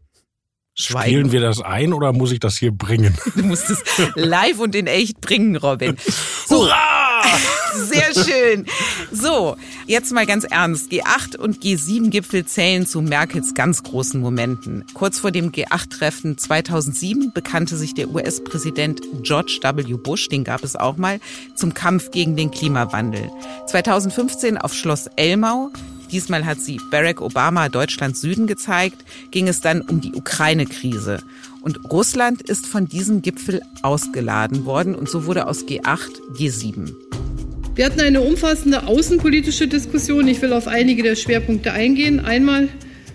Schweigen. 0.74 1.10
Spielen 1.10 1.32
wir 1.32 1.40
das 1.40 1.60
ein 1.60 1.92
oder 1.92 2.12
muss 2.12 2.32
ich 2.32 2.40
das 2.40 2.58
hier 2.58 2.72
bringen? 2.72 3.16
Du 3.36 3.44
musst 3.44 3.70
es 3.70 3.84
live 4.16 4.58
und 4.58 4.74
in 4.74 4.88
echt 4.88 5.20
bringen, 5.20 5.54
Robin. 5.54 5.96
So. 6.46 6.64
Hurra! 6.64 7.03
Sehr 7.74 8.14
schön. 8.14 8.66
So, 9.12 9.56
jetzt 9.86 10.12
mal 10.12 10.26
ganz 10.26 10.44
ernst. 10.44 10.90
G8 10.92 11.36
und 11.36 11.62
G7-Gipfel 11.62 12.44
zählen 12.44 12.86
zu 12.86 13.02
Merkels 13.02 13.54
ganz 13.54 13.82
großen 13.82 14.20
Momenten. 14.20 14.84
Kurz 14.94 15.18
vor 15.18 15.30
dem 15.30 15.52
G8-Treffen 15.52 16.38
2007 16.38 17.32
bekannte 17.32 17.76
sich 17.76 17.94
der 17.94 18.10
US-Präsident 18.10 19.02
George 19.22 19.58
W. 19.62 19.94
Bush, 19.94 20.28
den 20.28 20.44
gab 20.44 20.62
es 20.64 20.76
auch 20.76 20.96
mal, 20.96 21.20
zum 21.54 21.74
Kampf 21.74 22.10
gegen 22.10 22.36
den 22.36 22.50
Klimawandel. 22.50 23.30
2015 23.66 24.58
auf 24.58 24.74
Schloss 24.74 25.08
Elmau 25.16 25.70
diesmal 26.14 26.46
hat 26.46 26.60
sie 26.60 26.80
Barack 26.90 27.20
Obama 27.20 27.68
Deutschlands 27.68 28.20
Süden 28.20 28.46
gezeigt, 28.46 29.04
ging 29.32 29.48
es 29.48 29.60
dann 29.60 29.82
um 29.82 30.00
die 30.00 30.14
Ukraine-Krise. 30.14 31.18
Und 31.64 31.90
Russland 31.90 32.42
ist 32.42 32.66
von 32.66 32.88
diesem 32.88 33.22
Gipfel 33.22 33.62
ausgeladen 33.80 34.66
worden 34.66 34.94
und 34.94 35.08
so 35.08 35.24
wurde 35.24 35.46
aus 35.46 35.64
G8 35.64 36.10
G7. 36.36 36.92
Wir 37.74 37.86
hatten 37.86 38.02
eine 38.02 38.20
umfassende 38.20 38.86
außenpolitische 38.86 39.66
Diskussion. 39.66 40.28
Ich 40.28 40.42
will 40.42 40.52
auf 40.52 40.68
einige 40.68 41.02
der 41.02 41.16
Schwerpunkte 41.16 41.72
eingehen. 41.72 42.20
Einmal 42.20 42.68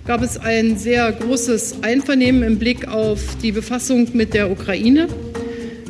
gab 0.07 0.23
es 0.23 0.39
ein 0.39 0.79
sehr 0.79 1.11
großes 1.11 1.83
Einvernehmen 1.83 2.41
im 2.41 2.57
Blick 2.57 2.87
auf 2.87 3.21
die 3.43 3.51
Befassung 3.51 4.07
mit 4.13 4.33
der 4.33 4.49
Ukraine. 4.49 5.07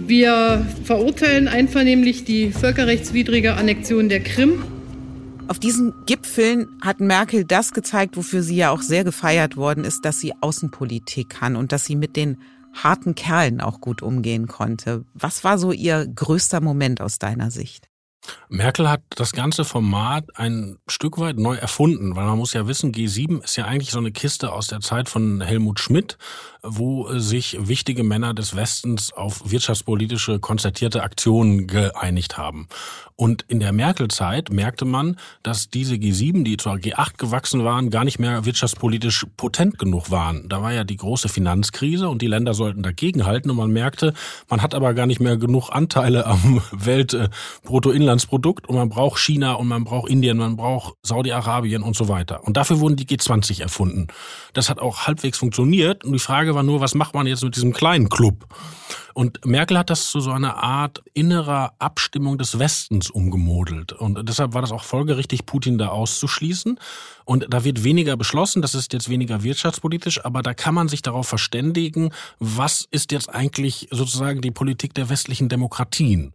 Wir 0.05 0.67
verurteilen 0.83 1.47
einvernehmlich 1.47 2.25
die 2.25 2.51
völkerrechtswidrige 2.51 3.53
Annexion 3.53 4.09
der 4.09 4.19
Krim 4.19 4.63
auf 5.49 5.57
diesen 5.57 6.05
Gipfeln 6.05 6.67
hat 6.81 6.99
Merkel 6.99 7.43
das 7.43 7.73
gezeigt, 7.73 8.17
wofür 8.17 8.43
sie 8.43 8.55
ja 8.55 8.69
auch 8.69 8.83
sehr 8.83 9.03
gefeiert 9.03 9.57
worden 9.57 9.83
ist, 9.83 10.05
dass 10.05 10.19
sie 10.19 10.33
Außenpolitik 10.41 11.29
kann 11.29 11.55
und 11.55 11.71
dass 11.71 11.85
sie 11.85 11.95
mit 11.95 12.15
den 12.15 12.37
harten 12.73 13.15
Kerlen 13.15 13.59
auch 13.59 13.81
gut 13.81 14.03
umgehen 14.03 14.47
konnte. 14.47 15.05
Was 15.15 15.43
war 15.43 15.57
so 15.57 15.71
ihr 15.71 16.05
größter 16.07 16.61
Moment 16.61 17.01
aus 17.01 17.17
deiner 17.17 17.49
Sicht? 17.49 17.88
Merkel 18.49 18.89
hat 18.89 19.01
das 19.09 19.31
ganze 19.31 19.63
Format 19.63 20.25
ein 20.37 20.77
Stück 20.87 21.19
weit 21.19 21.37
neu 21.37 21.55
erfunden, 21.55 22.15
weil 22.15 22.25
man 22.25 22.37
muss 22.37 22.53
ja 22.53 22.67
wissen, 22.67 22.91
G7 22.91 23.43
ist 23.43 23.55
ja 23.55 23.65
eigentlich 23.65 23.91
so 23.91 23.99
eine 23.99 24.11
Kiste 24.11 24.51
aus 24.51 24.67
der 24.67 24.79
Zeit 24.81 25.09
von 25.09 25.41
Helmut 25.41 25.79
Schmidt, 25.79 26.17
wo 26.63 27.17
sich 27.17 27.57
wichtige 27.59 28.03
Männer 28.03 28.33
des 28.33 28.55
Westens 28.55 29.13
auf 29.13 29.49
wirtschaftspolitische 29.49 30.39
konzertierte 30.39 31.03
Aktionen 31.03 31.67
geeinigt 31.67 32.37
haben. 32.37 32.67
Und 33.15 33.43
in 33.49 33.59
der 33.59 33.73
Merkel-Zeit 33.73 34.49
merkte 34.49 34.85
man, 34.85 35.17
dass 35.43 35.69
diese 35.69 35.95
G7, 35.95 36.45
die 36.45 36.55
zur 36.55 36.75
G8 36.75 37.17
gewachsen 37.17 37.65
waren, 37.65 37.89
gar 37.89 38.05
nicht 38.05 38.17
mehr 38.17 38.45
wirtschaftspolitisch 38.45 39.25
potent 39.35 39.77
genug 39.77 40.09
waren. 40.09 40.47
Da 40.47 40.61
war 40.61 40.71
ja 40.71 40.85
die 40.85 40.95
große 40.95 41.27
Finanzkrise 41.27 42.07
und 42.07 42.21
die 42.21 42.27
Länder 42.27 42.53
sollten 42.53 42.81
dagegenhalten 42.81 43.51
und 43.51 43.57
man 43.57 43.71
merkte, 43.71 44.13
man 44.47 44.61
hat 44.61 44.73
aber 44.73 44.93
gar 44.93 45.05
nicht 45.05 45.19
mehr 45.19 45.35
genug 45.35 45.69
Anteile 45.69 46.25
am 46.27 46.61
Weltbruttoinlandsprodukt 48.19 48.67
und 48.67 48.75
man 48.75 48.89
braucht 48.89 49.19
China 49.19 49.53
und 49.53 49.67
man 49.67 49.83
braucht 49.83 50.09
Indien, 50.09 50.37
man 50.37 50.55
braucht 50.55 50.95
Saudi-Arabien 51.03 51.83
und 51.83 51.95
so 51.95 52.07
weiter. 52.07 52.43
Und 52.43 52.57
dafür 52.57 52.79
wurden 52.79 52.95
die 52.95 53.05
G20 53.05 53.61
erfunden. 53.61 54.07
Das 54.53 54.69
hat 54.69 54.79
auch 54.79 55.07
halbwegs 55.07 55.37
funktioniert 55.37 56.03
und 56.03 56.13
die 56.13 56.19
Frage 56.19 56.55
war 56.55 56.63
nur, 56.63 56.81
was 56.81 56.95
macht 56.95 57.13
man 57.13 57.27
jetzt 57.27 57.43
mit 57.43 57.55
diesem 57.55 57.73
kleinen 57.73 58.09
Club? 58.09 58.47
Und 59.13 59.45
Merkel 59.45 59.77
hat 59.77 59.89
das 59.89 60.11
zu 60.11 60.21
so 60.21 60.31
einer 60.31 60.63
Art 60.63 61.03
innerer 61.13 61.73
Abstimmung 61.79 62.37
des 62.37 62.57
Westens 62.57 63.09
umgemodelt. 63.09 63.91
Und 63.91 64.29
deshalb 64.29 64.53
war 64.53 64.61
das 64.61 64.71
auch 64.71 64.83
folgerichtig, 64.83 65.45
Putin 65.45 65.77
da 65.77 65.89
auszuschließen. 65.89 66.79
Und 67.25 67.47
da 67.49 67.63
wird 67.65 67.83
weniger 67.83 68.15
beschlossen, 68.15 68.61
das 68.61 68.75
ist 68.75 68.93
jetzt 68.93 69.09
weniger 69.09 69.43
wirtschaftspolitisch, 69.43 70.23
aber 70.23 70.41
da 70.41 70.53
kann 70.53 70.73
man 70.73 70.87
sich 70.87 71.01
darauf 71.01 71.27
verständigen, 71.27 72.11
was 72.39 72.87
ist 72.91 73.11
jetzt 73.11 73.29
eigentlich 73.29 73.89
sozusagen 73.91 74.41
die 74.41 74.51
Politik 74.51 74.93
der 74.93 75.09
westlichen 75.09 75.49
Demokratien. 75.49 76.33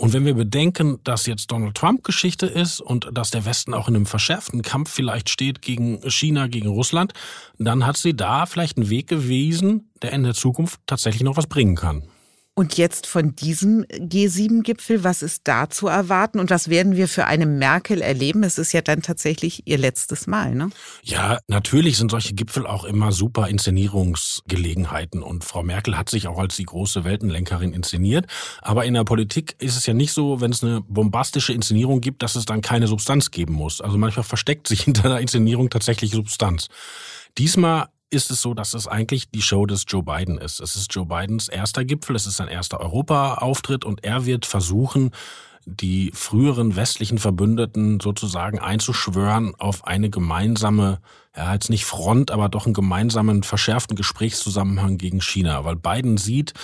Und 0.00 0.12
wenn 0.12 0.24
wir 0.24 0.34
bedenken, 0.34 1.00
dass 1.02 1.26
jetzt 1.26 1.50
Donald 1.50 1.76
Trump 1.76 2.04
Geschichte 2.04 2.46
ist 2.46 2.80
und 2.80 3.08
dass 3.12 3.32
der 3.32 3.44
Westen 3.44 3.74
auch 3.74 3.88
in 3.88 3.96
einem 3.96 4.06
verschärften 4.06 4.62
Kampf 4.62 4.90
vielleicht 4.90 5.28
steht 5.28 5.60
gegen 5.60 6.08
China, 6.08 6.46
gegen 6.46 6.68
Russland, 6.68 7.14
dann 7.58 7.84
hat 7.84 7.96
sie 7.96 8.14
da 8.14 8.46
vielleicht 8.46 8.76
einen 8.76 8.90
Weg 8.90 9.08
gewesen, 9.08 9.90
der 10.00 10.12
in 10.12 10.22
der 10.22 10.34
Zukunft 10.34 10.80
tatsächlich 10.86 11.24
noch 11.24 11.36
was 11.36 11.48
bringen 11.48 11.74
kann. 11.74 12.04
Und 12.58 12.76
jetzt 12.76 13.06
von 13.06 13.36
diesem 13.36 13.84
G7-Gipfel, 13.84 15.04
was 15.04 15.22
ist 15.22 15.42
da 15.44 15.70
zu 15.70 15.86
erwarten 15.86 16.40
und 16.40 16.50
was 16.50 16.68
werden 16.68 16.96
wir 16.96 17.06
für 17.06 17.26
eine 17.26 17.46
Merkel 17.46 18.02
erleben? 18.02 18.42
Es 18.42 18.58
ist 18.58 18.72
ja 18.72 18.80
dann 18.80 19.00
tatsächlich 19.00 19.62
ihr 19.66 19.78
letztes 19.78 20.26
Mal, 20.26 20.56
ne? 20.56 20.70
Ja, 21.04 21.38
natürlich 21.46 21.98
sind 21.98 22.10
solche 22.10 22.34
Gipfel 22.34 22.66
auch 22.66 22.82
immer 22.82 23.12
super 23.12 23.46
Inszenierungsgelegenheiten 23.46 25.22
und 25.22 25.44
Frau 25.44 25.62
Merkel 25.62 25.96
hat 25.96 26.10
sich 26.10 26.26
auch 26.26 26.40
als 26.40 26.56
die 26.56 26.64
große 26.64 27.04
Weltenlenkerin 27.04 27.72
inszeniert. 27.72 28.26
Aber 28.60 28.84
in 28.86 28.94
der 28.94 29.04
Politik 29.04 29.54
ist 29.60 29.76
es 29.76 29.86
ja 29.86 29.94
nicht 29.94 30.10
so, 30.10 30.40
wenn 30.40 30.50
es 30.50 30.64
eine 30.64 30.80
bombastische 30.80 31.52
Inszenierung 31.52 32.00
gibt, 32.00 32.24
dass 32.24 32.34
es 32.34 32.44
dann 32.44 32.60
keine 32.60 32.88
Substanz 32.88 33.30
geben 33.30 33.52
muss. 33.52 33.80
Also 33.80 33.98
manchmal 33.98 34.24
versteckt 34.24 34.66
sich 34.66 34.82
hinter 34.82 35.02
der 35.08 35.20
Inszenierung 35.20 35.70
tatsächlich 35.70 36.10
Substanz. 36.10 36.66
Diesmal 37.38 37.86
ist 38.10 38.30
es 38.30 38.40
so, 38.40 38.54
dass 38.54 38.74
es 38.74 38.86
eigentlich 38.86 39.30
die 39.30 39.42
Show 39.42 39.66
des 39.66 39.84
Joe 39.86 40.02
Biden 40.02 40.38
ist. 40.38 40.60
Es 40.60 40.76
ist 40.76 40.94
Joe 40.94 41.06
Bidens 41.06 41.48
erster 41.48 41.84
Gipfel, 41.84 42.16
es 42.16 42.26
ist 42.26 42.36
sein 42.36 42.48
erster 42.48 42.80
Europa-Auftritt 42.80 43.84
und 43.84 44.04
er 44.04 44.24
wird 44.24 44.46
versuchen, 44.46 45.10
die 45.66 46.10
früheren 46.14 46.76
westlichen 46.76 47.18
Verbündeten 47.18 48.00
sozusagen 48.00 48.58
einzuschwören 48.58 49.54
auf 49.58 49.86
eine 49.86 50.08
gemeinsame, 50.08 51.00
ja 51.36 51.52
jetzt 51.52 51.68
nicht 51.68 51.84
Front, 51.84 52.30
aber 52.30 52.48
doch 52.48 52.64
einen 52.64 52.74
gemeinsamen 52.74 53.42
verschärften 53.42 53.94
Gesprächszusammenhang 53.94 54.96
gegen 54.96 55.20
China, 55.20 55.64
weil 55.64 55.76
Biden 55.76 56.16
sieht, 56.16 56.54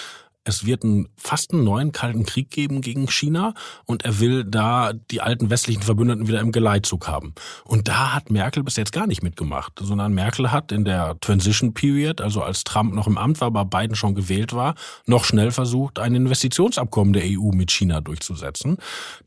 es 0.45 0.67
wird 0.67 0.85
einen, 0.85 1.09
fast 1.17 1.53
einen 1.53 1.65
neuen 1.65 1.93
Kalten 1.93 2.25
Krieg 2.25 2.51
geben 2.51 2.83
gegen 2.83 3.09
China 3.09 3.55
und 3.87 4.05
er 4.05 4.21
will 4.21 4.45
da 4.45 4.93
die 4.93 5.23
alten 5.23 5.49
westlichen 5.49 5.83
Verbündeten 5.83 6.29
wieder 6.29 6.41
im 6.41 6.53
Geleitzug 6.53 7.09
haben. 7.09 7.35
Und 7.65 7.89
da 7.89 8.15
hat 8.15 8.31
Merkel 8.31 8.63
bis 8.63 8.77
jetzt 8.77 8.93
gar 8.93 9.07
nicht 9.07 9.23
mitgemacht, 9.23 9.73
sondern 9.81 10.13
Merkel 10.13 10.53
hat 10.53 10.71
in 10.71 10.85
der 10.85 11.19
Transition 11.21 11.73
Period, 11.73 12.21
also 12.21 12.43
als 12.43 12.65
Trump 12.65 12.95
noch 12.95 13.07
im 13.07 13.17
Amt 13.17 13.41
war, 13.41 13.49
aber 13.49 13.65
Biden 13.65 13.97
schon 13.97 14.15
gewählt 14.15 14.53
war, 14.53 14.75
noch 15.07 15.25
schnell 15.25 15.51
versucht, 15.51 15.99
ein 15.99 16.15
Investitionsabkommen 16.15 17.15
der 17.15 17.25
EU 17.25 17.51
mit 17.53 17.71
China 17.71 18.03
durchzusetzen. 18.03 18.77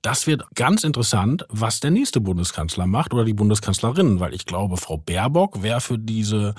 Das 0.04 0.28
wird 0.28 0.44
ganz 0.54 0.84
interessant, 0.84 1.46
was 1.50 1.80
der 1.80 1.92
nächste 1.92 2.22
Bundeskanzler 2.22 2.86
macht 2.86 3.14
oder 3.14 3.26
die 3.26 3.34
Bundeskanzlerin, 3.34 4.20
weil 4.20 4.36
ich 4.36 4.46
glaube, 4.46 4.78
Frau 4.78 4.98
Baerbock 4.98 5.64
wäre 5.64 5.82
für 5.82 5.98
diese 5.98 6.54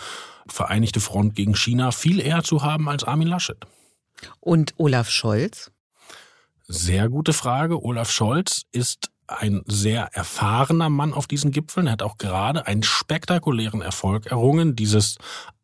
Vereinigte 0.50 1.00
Front 1.00 1.34
gegen 1.34 1.54
China 1.54 1.90
viel 1.92 2.20
eher 2.20 2.42
zu 2.42 2.62
haben 2.62 2.88
als 2.88 3.04
Armin 3.04 3.28
Laschet. 3.28 3.66
Und 4.40 4.74
Olaf 4.76 5.10
Scholz? 5.10 5.70
Sehr 6.66 7.08
gute 7.08 7.32
Frage. 7.32 7.82
Olaf 7.82 8.10
Scholz 8.10 8.62
ist 8.72 9.10
ein 9.26 9.62
sehr 9.66 10.08
erfahrener 10.12 10.88
Mann 10.88 11.12
auf 11.12 11.26
diesen 11.26 11.50
Gipfeln. 11.50 11.86
Er 11.86 11.92
hat 11.92 12.02
auch 12.02 12.18
gerade 12.18 12.66
einen 12.66 12.82
spektakulären 12.82 13.82
Erfolg 13.82 14.26
errungen, 14.26 14.74
dieses 14.74 15.16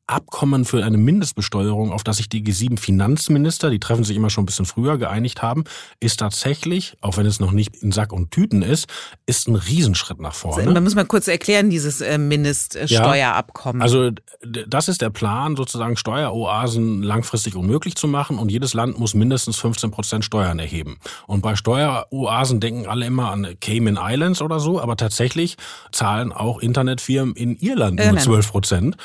Abkommen 0.06 0.64
für 0.64 0.84
eine 0.84 0.98
Mindestbesteuerung, 0.98 1.90
auf 1.90 2.04
das 2.04 2.18
sich 2.18 2.28
die 2.28 2.42
G7-Finanzminister, 2.42 3.70
die 3.70 3.80
treffen 3.80 4.04
sich 4.04 4.16
immer 4.16 4.28
schon 4.28 4.42
ein 4.42 4.46
bisschen 4.46 4.66
früher, 4.66 4.98
geeinigt 4.98 5.40
haben, 5.40 5.64
ist 5.98 6.20
tatsächlich, 6.20 6.96
auch 7.00 7.16
wenn 7.16 7.24
es 7.24 7.40
noch 7.40 7.52
nicht 7.52 7.76
in 7.76 7.90
Sack 7.90 8.12
und 8.12 8.30
Tüten 8.30 8.62
ist, 8.62 8.86
ist 9.26 9.48
ein 9.48 9.54
Riesenschritt 9.54 10.20
nach 10.20 10.34
vorne. 10.34 10.70
Man 10.70 10.82
muss 10.82 10.94
mal 10.94 11.06
kurz 11.06 11.26
erklären, 11.26 11.70
dieses 11.70 12.00
äh, 12.00 12.18
Mindeststeuerabkommen. 12.18 13.80
Ja, 13.80 13.84
also 13.84 14.10
das 14.42 14.88
ist 14.88 15.00
der 15.00 15.10
Plan, 15.10 15.56
sozusagen 15.56 15.96
Steueroasen 15.96 17.02
langfristig 17.02 17.56
unmöglich 17.56 17.94
zu 17.94 18.06
machen 18.06 18.38
und 18.38 18.50
jedes 18.50 18.74
Land 18.74 18.98
muss 18.98 19.14
mindestens 19.14 19.56
15 19.56 19.90
Prozent 19.90 20.24
Steuern 20.24 20.58
erheben. 20.58 20.98
Und 21.26 21.40
bei 21.40 21.56
Steueroasen 21.56 22.60
denken 22.60 22.86
alle 22.86 23.06
immer 23.06 23.30
an 23.30 23.56
Cayman 23.60 23.98
Islands 24.00 24.42
oder 24.42 24.60
so, 24.60 24.80
aber 24.80 24.96
tatsächlich 24.96 25.56
zahlen 25.92 26.32
auch 26.32 26.60
Internetfirmen 26.60 27.34
in 27.34 27.56
Irland 27.56 28.04
nur 28.04 28.18
12 28.18 28.50
Prozent. 28.50 28.96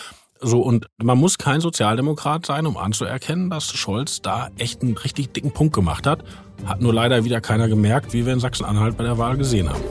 So, 0.42 0.62
und 0.62 0.88
man 1.02 1.18
muss 1.18 1.38
kein 1.38 1.60
Sozialdemokrat 1.60 2.46
sein, 2.46 2.66
um 2.66 2.78
anzuerkennen, 2.78 3.50
dass 3.50 3.74
Scholz 3.74 4.22
da 4.22 4.50
echt 4.58 4.82
einen 4.82 4.96
richtig 4.96 5.34
dicken 5.34 5.52
Punkt 5.52 5.76
gemacht 5.76 6.08
hat. 6.08 6.24
Hat 6.66 6.80
nur 6.80 6.94
leider 6.94 7.26
wieder 7.26 7.42
keiner 7.42 7.68
gemerkt, 7.68 8.14
wie 8.14 8.26
wir 8.26 8.32
in 8.32 8.40
Sachsen-Anhalt 8.40 8.96
bei 8.96 9.04
der 9.04 9.18
Wahl 9.18 9.36
gesehen 9.36 9.70
haben. 9.70 9.84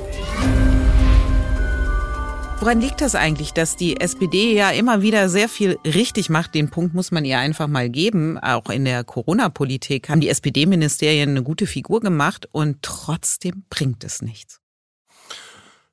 Woran 2.60 2.80
liegt 2.80 3.02
das 3.02 3.14
eigentlich, 3.14 3.52
dass 3.52 3.76
die 3.76 4.00
SPD 4.00 4.56
ja 4.56 4.70
immer 4.70 5.02
wieder 5.02 5.28
sehr 5.28 5.50
viel 5.50 5.78
richtig 5.84 6.30
macht? 6.30 6.54
Den 6.54 6.70
Punkt 6.70 6.94
muss 6.94 7.10
man 7.10 7.26
ihr 7.26 7.38
einfach 7.38 7.68
mal 7.68 7.90
geben. 7.90 8.38
Auch 8.38 8.70
in 8.70 8.86
der 8.86 9.04
Corona-Politik 9.04 10.08
haben 10.08 10.20
die 10.20 10.30
SPD-Ministerien 10.30 11.30
eine 11.30 11.42
gute 11.42 11.66
Figur 11.66 12.00
gemacht 12.00 12.48
und 12.50 12.78
trotzdem 12.82 13.64
bringt 13.68 14.02
es 14.02 14.22
nichts. 14.22 14.60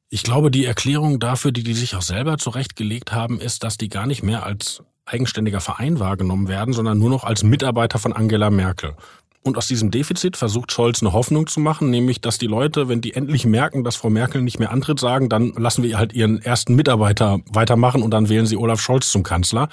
Ich 0.09 0.23
glaube, 0.23 0.51
die 0.51 0.65
Erklärung 0.65 1.19
dafür, 1.19 1.51
die 1.51 1.63
die 1.63 1.73
sich 1.73 1.95
auch 1.95 2.01
selber 2.01 2.37
zurechtgelegt 2.37 3.11
haben, 3.11 3.39
ist, 3.39 3.63
dass 3.63 3.77
die 3.77 3.89
gar 3.89 4.05
nicht 4.05 4.23
mehr 4.23 4.45
als 4.45 4.83
eigenständiger 5.05 5.61
Verein 5.61 5.99
wahrgenommen 5.99 6.47
werden, 6.47 6.73
sondern 6.73 6.97
nur 6.97 7.09
noch 7.09 7.23
als 7.23 7.43
Mitarbeiter 7.43 7.99
von 7.99 8.13
Angela 8.13 8.49
Merkel. 8.49 8.95
Und 9.43 9.57
aus 9.57 9.67
diesem 9.67 9.91
Defizit 9.91 10.37
versucht 10.37 10.71
Scholz 10.71 11.03
eine 11.03 11.13
Hoffnung 11.13 11.45
zu 11.45 11.59
machen, 11.59 11.91
nämlich, 11.91 12.19
dass 12.19 12.39
die 12.39 12.47
Leute, 12.47 12.89
wenn 12.89 13.01
die 13.01 13.13
endlich 13.13 13.45
merken, 13.45 13.83
dass 13.83 13.95
Frau 13.95 14.09
Merkel 14.09 14.41
nicht 14.41 14.57
mehr 14.57 14.71
antritt, 14.71 14.99
sagen, 14.99 15.29
dann 15.29 15.53
lassen 15.53 15.83
wir 15.83 15.99
halt 15.99 16.13
ihren 16.13 16.41
ersten 16.41 16.75
Mitarbeiter 16.75 17.41
weitermachen 17.51 18.01
und 18.01 18.09
dann 18.11 18.27
wählen 18.27 18.47
sie 18.47 18.57
Olaf 18.57 18.81
Scholz 18.81 19.11
zum 19.11 19.21
Kanzler. 19.21 19.69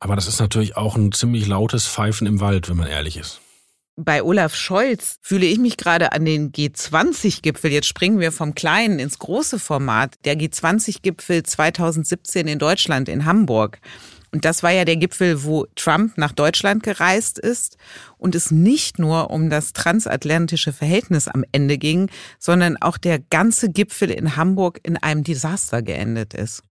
Aber 0.00 0.16
das 0.16 0.26
ist 0.26 0.40
natürlich 0.40 0.76
auch 0.76 0.96
ein 0.96 1.12
ziemlich 1.12 1.46
lautes 1.46 1.86
Pfeifen 1.86 2.26
im 2.26 2.40
Wald, 2.40 2.68
wenn 2.68 2.78
man 2.78 2.88
ehrlich 2.88 3.16
ist. 3.16 3.40
Bei 4.02 4.22
Olaf 4.22 4.54
Scholz 4.54 5.18
fühle 5.20 5.44
ich 5.44 5.58
mich 5.58 5.76
gerade 5.76 6.12
an 6.12 6.24
den 6.24 6.52
G20-Gipfel. 6.52 7.70
Jetzt 7.70 7.86
springen 7.86 8.18
wir 8.18 8.32
vom 8.32 8.54
kleinen 8.54 8.98
ins 8.98 9.18
große 9.18 9.58
Format. 9.58 10.14
Der 10.24 10.38
G20-Gipfel 10.38 11.42
2017 11.42 12.48
in 12.48 12.58
Deutschland, 12.58 13.10
in 13.10 13.26
Hamburg. 13.26 13.78
Und 14.32 14.46
das 14.46 14.62
war 14.62 14.70
ja 14.70 14.86
der 14.86 14.96
Gipfel, 14.96 15.44
wo 15.44 15.66
Trump 15.74 16.16
nach 16.16 16.32
Deutschland 16.32 16.82
gereist 16.82 17.38
ist 17.38 17.76
und 18.16 18.34
es 18.34 18.50
nicht 18.50 18.98
nur 18.98 19.30
um 19.30 19.50
das 19.50 19.74
transatlantische 19.74 20.72
Verhältnis 20.72 21.28
am 21.28 21.44
Ende 21.52 21.76
ging, 21.76 22.10
sondern 22.38 22.78
auch 22.78 22.96
der 22.96 23.18
ganze 23.18 23.70
Gipfel 23.70 24.10
in 24.10 24.36
Hamburg 24.36 24.80
in 24.82 24.96
einem 24.96 25.24
Desaster 25.24 25.82
geendet 25.82 26.32
ist. 26.32 26.62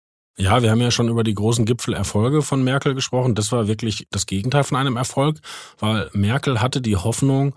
Ja, 0.42 0.64
wir 0.64 0.72
haben 0.72 0.80
ja 0.80 0.90
schon 0.90 1.10
über 1.10 1.26
die 1.26 1.34
großen 1.34 1.66
Gipfelerfolge 1.66 2.42
von 2.42 2.64
Merkel 2.64 2.96
gesprochen. 2.96 3.36
Das 3.36 3.52
war 3.52 3.68
wirklich 3.68 4.08
das 4.10 4.26
Gegenteil 4.26 4.64
von 4.64 4.78
einem 4.78 4.96
Erfolg, 4.96 5.40
weil 5.80 6.10
Merkel 6.14 6.62
hatte 6.62 6.80
die 6.80 6.96
Hoffnung, 6.96 7.56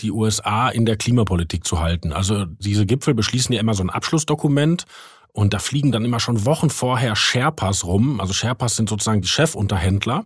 die 0.00 0.12
USA 0.12 0.68
in 0.68 0.86
der 0.86 0.96
Klimapolitik 0.96 1.66
zu 1.66 1.80
halten. 1.80 2.12
Also 2.12 2.44
diese 2.44 2.86
Gipfel 2.86 3.14
beschließen 3.14 3.52
ja 3.52 3.60
immer 3.60 3.74
so 3.74 3.82
ein 3.82 3.90
Abschlussdokument 3.90 4.84
und 5.32 5.52
da 5.52 5.58
fliegen 5.58 5.90
dann 5.90 6.04
immer 6.04 6.20
schon 6.20 6.44
Wochen 6.44 6.70
vorher 6.70 7.16
Sherpas 7.16 7.84
rum. 7.84 8.20
Also 8.20 8.32
Sherpas 8.32 8.76
sind 8.76 8.88
sozusagen 8.88 9.22
die 9.22 9.28
Chefunterhändler. 9.28 10.24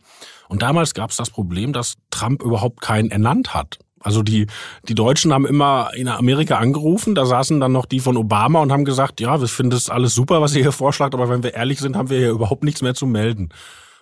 Und 0.48 0.60
damals 0.60 0.92
gab 0.92 1.08
es 1.10 1.16
das 1.16 1.30
Problem, 1.30 1.72
dass 1.72 1.94
Trump 2.10 2.42
überhaupt 2.42 2.82
keinen 2.82 3.10
ernannt 3.10 3.54
hat. 3.54 3.78
Also 4.00 4.22
die, 4.22 4.46
die 4.88 4.94
Deutschen 4.94 5.32
haben 5.32 5.46
immer 5.46 5.90
in 5.94 6.08
Amerika 6.08 6.58
angerufen, 6.58 7.14
da 7.14 7.24
saßen 7.24 7.58
dann 7.60 7.72
noch 7.72 7.86
die 7.86 8.00
von 8.00 8.16
Obama 8.16 8.60
und 8.60 8.70
haben 8.70 8.84
gesagt, 8.84 9.20
ja, 9.20 9.40
wir 9.40 9.48
finden 9.48 9.70
das 9.70 9.90
alles 9.90 10.14
super, 10.14 10.40
was 10.40 10.54
ihr 10.54 10.62
hier 10.62 10.72
vorschlagt, 10.72 11.14
aber 11.14 11.28
wenn 11.28 11.42
wir 11.42 11.54
ehrlich 11.54 11.80
sind, 11.80 11.96
haben 11.96 12.10
wir 12.10 12.18
hier 12.18 12.30
überhaupt 12.30 12.62
nichts 12.62 12.82
mehr 12.82 12.94
zu 12.94 13.06
melden. 13.06 13.48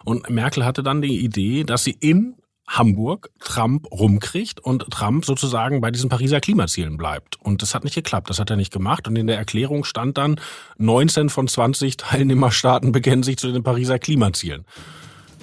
Und 0.05 0.29
Merkel 0.29 0.65
hatte 0.65 0.83
dann 0.83 1.01
die 1.01 1.25
Idee, 1.25 1.65
dass 1.65 1.85
sie 1.85 1.97
in 1.99 2.35
Hamburg 2.67 3.31
Trump 3.41 3.91
rumkriegt 3.91 4.61
und 4.61 4.91
Trump 4.91 5.25
sozusagen 5.25 5.81
bei 5.81 5.91
diesen 5.91 6.09
Pariser 6.09 6.41
Klimazielen 6.41 6.97
bleibt. 6.97 7.37
Und 7.41 7.63
das 7.63 7.75
hat 7.75 7.85
nicht 7.85 7.95
geklappt, 7.95 8.31
das 8.31 8.39
hat 8.39 8.51
er 8.51 8.57
nicht 8.57 8.73
gemacht. 8.73 9.07
Und 9.07 9.17
in 9.17 9.27
der 9.27 9.37
Erklärung 9.37 9.85
stand 9.85 10.19
dann, 10.19 10.41
19 10.79 11.29
von 11.29 11.47
20 11.47 11.97
Teilnehmerstaaten 11.99 12.93
bekennen 12.93 13.23
sich 13.23 13.37
zu 13.37 13.53
den 13.53 13.63
Pariser 13.63 13.99
Klimazielen. 13.99 14.65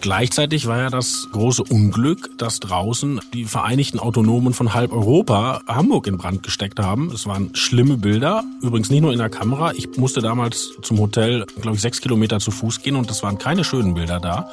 Gleichzeitig 0.01 0.65
war 0.65 0.79
ja 0.79 0.89
das 0.89 1.27
große 1.31 1.62
Unglück, 1.62 2.36
dass 2.39 2.60
draußen 2.60 3.22
die 3.36 3.46
Vereinigten 3.46 4.00
Autonomen 4.00 4.51
von 4.51 4.74
halb 4.74 4.91
Europa 4.91 5.62
Hamburg 5.67 6.08
in 6.08 6.17
Brand 6.17 6.41
gesteckt 6.41 6.79
haben. 6.79 7.12
Es 7.13 7.27
waren 7.27 7.53
schlimme 7.53 7.98
Bilder, 7.98 8.43
übrigens 8.63 8.89
nicht 8.89 9.01
nur 9.01 9.12
in 9.12 9.20
der 9.20 9.29
Kamera. 9.29 9.74
Ich 9.74 9.98
musste 9.98 10.20
damals 10.20 10.72
zum 10.81 10.98
Hotel, 10.98 11.46
glaube 11.62 11.75
ich, 11.75 11.81
sechs 11.84 12.01
Kilometer 12.01 12.39
zu 12.39 12.50
Fuß 12.50 12.81
gehen 12.81 12.96
und 12.96 13.12
das 13.12 13.22
waren 13.22 13.38
keine 13.38 13.63
schönen 13.63 13.93
Bilder 13.93 14.20
da. 14.20 14.50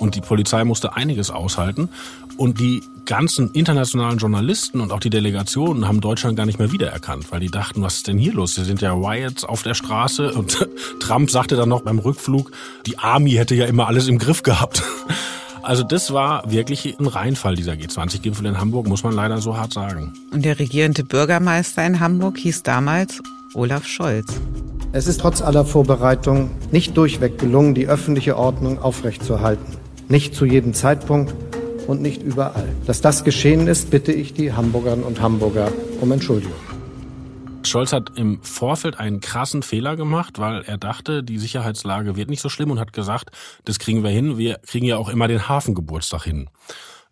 Und 0.00 0.14
die 0.14 0.20
Polizei 0.20 0.64
musste 0.64 0.94
einiges 0.94 1.30
aushalten. 1.30 1.88
Und 2.36 2.60
die 2.60 2.82
ganzen 3.04 3.50
internationalen 3.52 4.18
Journalisten 4.18 4.80
und 4.80 4.92
auch 4.92 5.00
die 5.00 5.10
Delegationen 5.10 5.88
haben 5.88 6.00
Deutschland 6.00 6.36
gar 6.36 6.46
nicht 6.46 6.58
mehr 6.58 6.70
wiedererkannt, 6.70 7.32
weil 7.32 7.40
die 7.40 7.50
dachten, 7.50 7.82
was 7.82 7.96
ist 7.96 8.06
denn 8.06 8.18
hier 8.18 8.32
los? 8.32 8.54
Hier 8.54 8.64
sind 8.64 8.80
ja 8.80 8.92
Riots 8.92 9.44
auf 9.44 9.62
der 9.62 9.74
Straße. 9.74 10.32
Und 10.34 10.68
Trump 11.00 11.30
sagte 11.30 11.56
dann 11.56 11.68
noch 11.68 11.82
beim 11.82 11.98
Rückflug, 11.98 12.52
die 12.86 12.98
Army 12.98 13.32
hätte 13.32 13.54
ja 13.54 13.66
immer 13.66 13.88
alles 13.88 14.08
im 14.08 14.18
Griff 14.18 14.42
gehabt. 14.42 14.82
Also 15.60 15.82
das 15.82 16.14
war 16.14 16.50
wirklich 16.50 16.98
ein 16.98 17.06
Reinfall 17.06 17.54
dieser 17.54 17.72
G20-Gipfel 17.72 18.46
in 18.46 18.58
Hamburg, 18.58 18.88
muss 18.88 19.02
man 19.02 19.12
leider 19.12 19.42
so 19.42 19.54
hart 19.58 19.74
sagen. 19.74 20.14
Und 20.32 20.46
der 20.46 20.58
regierende 20.58 21.04
Bürgermeister 21.04 21.84
in 21.84 22.00
Hamburg 22.00 22.38
hieß 22.38 22.62
damals 22.62 23.20
Olaf 23.52 23.86
Scholz. 23.86 24.32
Es 24.92 25.06
ist 25.06 25.20
trotz 25.20 25.42
aller 25.42 25.66
Vorbereitungen 25.66 26.50
nicht 26.72 26.96
durchweg 26.96 27.38
gelungen, 27.38 27.74
die 27.74 27.86
öffentliche 27.86 28.38
Ordnung 28.38 28.78
aufrechtzuerhalten. 28.78 29.76
Nicht 30.08 30.34
zu 30.34 30.44
jedem 30.44 30.74
Zeitpunkt 30.74 31.34
und 31.86 32.00
nicht 32.00 32.22
überall. 32.22 32.68
Dass 32.86 33.00
das 33.00 33.24
geschehen 33.24 33.66
ist, 33.66 33.90
bitte 33.90 34.12
ich 34.12 34.32
die 34.32 34.52
Hamburgerinnen 34.52 35.04
und 35.04 35.20
Hamburger 35.20 35.70
um 36.00 36.12
Entschuldigung. 36.12 36.56
Scholz 37.62 37.92
hat 37.92 38.12
im 38.16 38.42
Vorfeld 38.42 38.98
einen 38.98 39.20
krassen 39.20 39.62
Fehler 39.62 39.96
gemacht, 39.96 40.38
weil 40.38 40.62
er 40.62 40.78
dachte, 40.78 41.22
die 41.22 41.38
Sicherheitslage 41.38 42.16
wird 42.16 42.30
nicht 42.30 42.40
so 42.40 42.48
schlimm 42.48 42.70
und 42.70 42.80
hat 42.80 42.92
gesagt, 42.92 43.30
das 43.64 43.78
kriegen 43.78 44.02
wir 44.02 44.10
hin. 44.10 44.38
Wir 44.38 44.58
kriegen 44.66 44.86
ja 44.86 44.96
auch 44.96 45.10
immer 45.10 45.28
den 45.28 45.48
Hafengeburtstag 45.48 46.24
hin. 46.24 46.48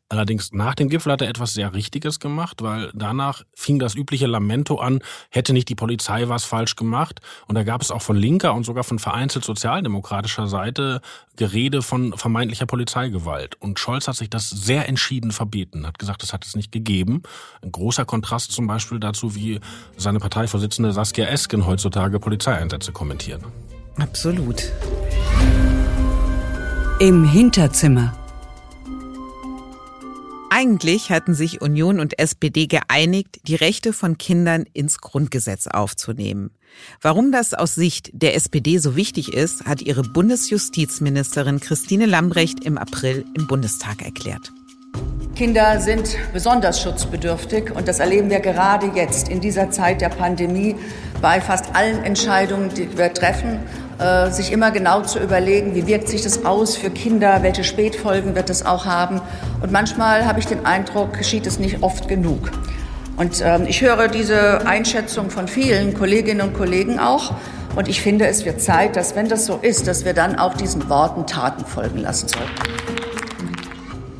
Allerdings 0.09 0.53
nach 0.53 0.77
dem 0.77 0.88
Gipfel 0.88 1.11
hat 1.11 1.21
er 1.21 1.29
etwas 1.29 1.55
sehr 1.55 1.75
Richtiges 1.75 2.21
gemacht, 2.21 2.62
weil 2.62 2.92
danach 2.95 3.42
fing 3.55 3.81
das 3.81 3.97
übliche 3.97 4.27
Lamento 4.27 4.77
an, 4.77 5.01
hätte 5.31 5.53
nicht 5.53 5.69
die 5.69 5.75
Polizei 5.75 6.29
was 6.29 6.45
falsch 6.45 6.77
gemacht. 6.77 7.21
Und 7.49 7.57
da 7.57 7.64
gab 7.64 7.83
es 7.83 7.90
auch 7.90 8.03
von 8.03 8.16
linker 8.16 8.55
und 8.55 8.64
sogar 8.64 8.85
von 8.85 9.01
vereinzelt 9.01 9.45
sozialdemokratischer 9.45 10.47
Seite 10.47 11.01
Gerede 11.35 11.83
von 11.83 12.16
vermeintlicher 12.16 12.66
Polizeigewalt. 12.66 13.61
Und 13.61 13.81
Scholz 13.81 14.07
hat 14.07 14.14
sich 14.14 14.31
das 14.31 14.49
sehr 14.49 14.88
entschieden 14.88 15.33
verbeten, 15.33 15.87
hat 15.87 15.99
gesagt, 15.99 16.23
das 16.23 16.33
hat 16.33 16.47
es 16.47 16.55
nicht 16.55 16.71
gegeben. 16.71 17.25
Ein 17.62 17.73
großer 17.73 18.05
Kontrast 18.05 18.53
zum 18.53 18.69
Beispiel 18.69 19.01
dazu, 19.01 19.35
wie 19.35 19.59
seine 19.97 20.21
Parteivorsitzende 20.21 20.92
Saskia 20.92 21.27
Esken 21.27 21.66
heutzutage 21.66 22.21
Polizeieinsätze 22.21 22.92
kommentiert. 22.92 23.42
Absolut. 23.99 24.62
Im 27.01 27.25
Hinterzimmer. 27.25 28.14
Eigentlich 30.51 31.11
hatten 31.11 31.35
sich 31.35 31.61
Union 31.61 31.99
und 31.99 32.19
SPD 32.19 32.67
geeinigt, 32.67 33.41
die 33.49 33.57
Rechte 33.57 33.93
von 33.93 34.17
Kindern 34.17 34.65
ins 34.73 35.01
Grundgesetz 35.01 35.67
aufzunehmen. 35.67 36.51
Warum 37.03 37.33
das 37.33 37.53
aus 37.53 37.75
Sicht 37.75 38.11
der 38.13 38.37
SPD 38.37 38.79
so 38.79 38.97
wichtig 38.97 39.33
ist, 39.33 39.65
hat 39.65 39.83
ihre 39.83 40.03
Bundesjustizministerin 40.03 41.61
Christine 41.61 42.07
Lambrecht 42.07 42.65
im 42.65 42.79
April 42.79 43.25
im 43.35 43.47
Bundestag 43.47 44.03
erklärt. 44.03 44.53
Kinder 45.35 45.81
sind 45.81 46.17
besonders 46.33 46.81
schutzbedürftig 46.81 47.73
und 47.73 47.89
das 47.89 47.99
erleben 47.99 48.31
wir 48.31 48.41
gerade 48.41 48.93
jetzt 48.95 49.29
in 49.29 49.41
dieser 49.41 49.71
Zeit 49.71 50.01
der 50.01 50.09
Pandemie 50.09 50.77
bei 51.21 51.41
fast 51.41 51.75
allen 51.75 52.03
Entscheidungen, 52.05 52.71
die 52.71 52.97
wir 52.97 53.13
treffen, 53.13 53.59
äh, 53.99 54.31
sich 54.31 54.53
immer 54.53 54.71
genau 54.71 55.03
zu 55.03 55.19
überlegen, 55.19 55.75
wie 55.75 55.87
wirkt 55.87 56.09
sich 56.09 56.23
das 56.23 56.45
aus 56.45 56.77
für 56.77 56.91
Kinder, 56.91 57.43
welche 57.43 57.65
Spätfolgen 57.65 58.35
wird 58.35 58.51
es 58.51 58.65
auch 58.65 58.85
haben. 58.85 59.21
Und 59.63 59.73
manchmal 59.73 60.27
habe 60.27 60.39
ich 60.39 60.47
den 60.47 60.67
Eindruck, 60.67 61.15
geschieht 61.15 61.47
es 61.47 61.59
nicht 61.59 61.83
oft 61.83 62.07
genug. 62.09 62.51
Und 63.17 63.43
ähm, 63.43 63.65
ich 63.67 63.81
höre 63.81 64.09
diese 64.09 64.67
Einschätzung 64.67 65.31
von 65.31 65.49
vielen 65.49 65.95
Kolleginnen 65.95 66.43
und 66.43 66.55
Kollegen 66.55 66.99
auch. 66.99 67.33
Und 67.75 67.89
ich 67.89 68.01
finde, 68.01 68.27
es 68.27 68.45
wird 68.45 68.61
Zeit, 68.61 68.97
dass, 68.97 69.17
wenn 69.17 69.29
das 69.29 69.47
so 69.47 69.59
ist, 69.61 69.87
dass 69.87 70.05
wir 70.05 70.15
dann 70.15 70.39
auch 70.39 70.55
diesen 70.55 70.89
Worten 70.89 71.27
Taten 71.27 71.65
folgen 71.65 71.99
lassen 71.99 72.29
sollten. 72.29 72.86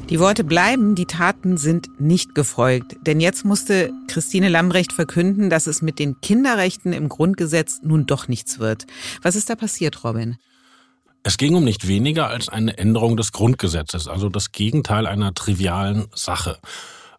Die 0.09 0.21
Worte 0.21 0.45
bleiben, 0.45 0.95
die 0.95 1.07
Taten 1.07 1.57
sind 1.57 2.01
nicht 2.01 2.37
gefolgt. 2.37 2.97
Denn 3.03 3.19
jetzt 3.19 3.45
musste 3.45 3.93
Christine 4.07 4.49
Lambrecht 4.49 4.93
verkünden, 4.93 5.51
dass 5.51 5.67
es 5.67 5.83
mit 5.83 5.99
den 5.99 6.21
Kinderrechten 6.21 6.93
im 6.93 7.09
Grundgesetz 7.09 7.81
nun 7.83 8.07
doch 8.07 8.29
nichts 8.29 8.61
wird. 8.61 8.87
Was 9.23 9.35
ist 9.35 9.51
da 9.51 9.57
passiert, 9.57 10.05
Robin? 10.05 10.37
Es 11.25 11.39
ging 11.39 11.57
um 11.57 11.65
nicht 11.65 11.89
weniger 11.89 12.29
als 12.29 12.49
eine 12.49 12.79
Änderung 12.79 13.17
des 13.17 13.33
Grundgesetzes, 13.33 14.07
also 14.07 14.29
das 14.29 14.53
Gegenteil 14.53 15.09
einer 15.09 15.35
trivialen 15.35 16.07
Sache. 16.15 16.61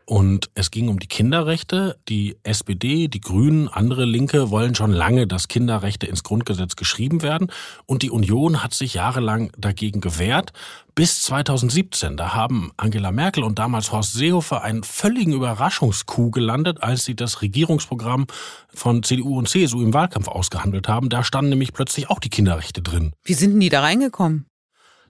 Und 0.10 0.50
es 0.56 0.72
ging 0.72 0.88
um 0.88 1.00
die 1.00 1.08
Kinderrechte. 1.08 2.00
Die 2.08 2.38
SPD, 2.44 3.10
die 3.10 3.20
Grünen, 3.20 3.68
andere 3.68 4.06
Linke 4.06 4.52
wollen 4.52 4.74
schon 4.74 4.94
lange, 4.94 5.28
dass 5.28 5.50
Kinderrechte 5.50 6.08
ins 6.08 6.24
Grundgesetz 6.24 6.78
geschrieben 6.78 7.24
werden. 7.24 7.52
Und 7.86 8.04
die 8.04 8.10
Union 8.10 8.64
hat 8.64 8.74
sich 8.74 8.94
jahrelang 8.94 9.52
dagegen 9.58 10.00
gewehrt. 10.00 10.54
Bis 10.96 11.22
2017. 11.24 12.16
Da 12.16 12.34
haben 12.34 12.72
Angela 12.78 13.12
Merkel 13.12 13.44
und 13.44 13.60
damals 13.60 13.92
Horst 13.92 14.14
Seehofer 14.14 14.64
einen 14.64 14.84
völligen 14.84 15.34
Überraschungskuh 15.34 16.32
gelandet, 16.32 16.82
als 16.82 17.04
sie 17.04 17.18
das 17.18 17.42
Regierungsprogramm 17.42 18.28
von 18.74 19.04
CDU 19.04 19.38
und 19.38 19.50
CSU 19.50 19.82
im 19.82 19.94
Wahlkampf 19.94 20.30
ausgehandelt 20.30 20.88
haben. 20.88 21.10
Da 21.10 21.26
standen 21.26 21.50
nämlich 21.50 21.74
plötzlich 21.74 22.10
auch 22.10 22.20
die 22.20 22.30
Kinderrechte 22.30 22.82
drin. 22.82 23.12
Wie 23.26 23.34
sind 23.34 23.52
denn 23.52 23.60
die 23.60 23.68
da 23.68 23.82
reingekommen? 23.82 24.47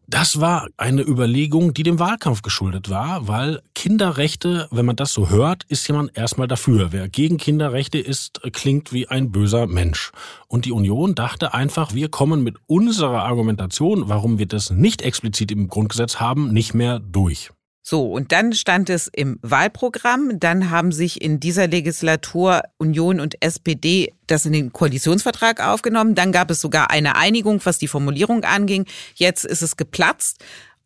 Das 0.10 0.40
war 0.40 0.70
eine 0.78 1.02
Überlegung, 1.02 1.74
die 1.74 1.84
dem 1.84 2.00
Wahlkampf 2.00 2.42
geschuldet 2.42 2.90
war, 2.90 3.28
weil 3.28 3.62
Kinderrechte, 3.76 4.70
wenn 4.72 4.86
man 4.86 4.96
das 4.96 5.12
so 5.12 5.30
hört, 5.30 5.66
ist 5.66 5.86
jemand 5.86 6.18
erstmal 6.18 6.48
dafür. 6.48 6.94
Wer 6.94 7.10
gegen 7.10 7.36
Kinderrechte 7.36 8.00
ist, 8.00 8.40
klingt 8.54 8.94
wie 8.94 9.10
ein 9.10 9.34
böser 9.34 9.68
Mensch. 9.68 10.14
Und 10.48 10.64
die 10.64 10.72
Union 10.72 11.14
dachte 11.14 11.54
einfach, 11.54 11.94
wir 11.94 12.08
kommen 12.08 12.42
mit 12.42 12.56
unserer 12.68 13.24
Argumentation, 13.24 14.08
warum 14.08 14.40
wir 14.40 14.46
das 14.46 14.70
nicht 14.70 15.02
explizit 15.02 15.52
im 15.52 15.68
Grundgesetz 15.68 16.22
haben, 16.22 16.54
nicht 16.54 16.74
mehr 16.74 17.00
durch. 17.00 17.52
So, 17.90 18.12
und 18.12 18.34
dann 18.34 18.52
stand 18.52 18.90
es 18.90 19.08
im 19.08 19.40
Wahlprogramm. 19.44 20.42
Dann 20.42 20.72
haben 20.72 20.92
sich 20.92 21.22
in 21.22 21.40
dieser 21.40 21.68
Legislatur 21.68 22.64
Union 22.78 23.22
und 23.22 23.42
SPD 23.42 24.14
das 24.28 24.46
in 24.46 24.52
den 24.52 24.74
Koalitionsvertrag 24.74 25.66
aufgenommen. 25.66 26.14
Dann 26.14 26.34
gab 26.34 26.52
es 26.52 26.60
sogar 26.60 26.92
eine 26.92 27.16
Einigung, 27.16 27.62
was 27.64 27.78
die 27.78 27.88
Formulierung 27.88 28.44
anging. 28.44 28.88
Jetzt 29.16 29.46
ist 29.46 29.62
es 29.62 29.78
geplatzt. 29.78 30.44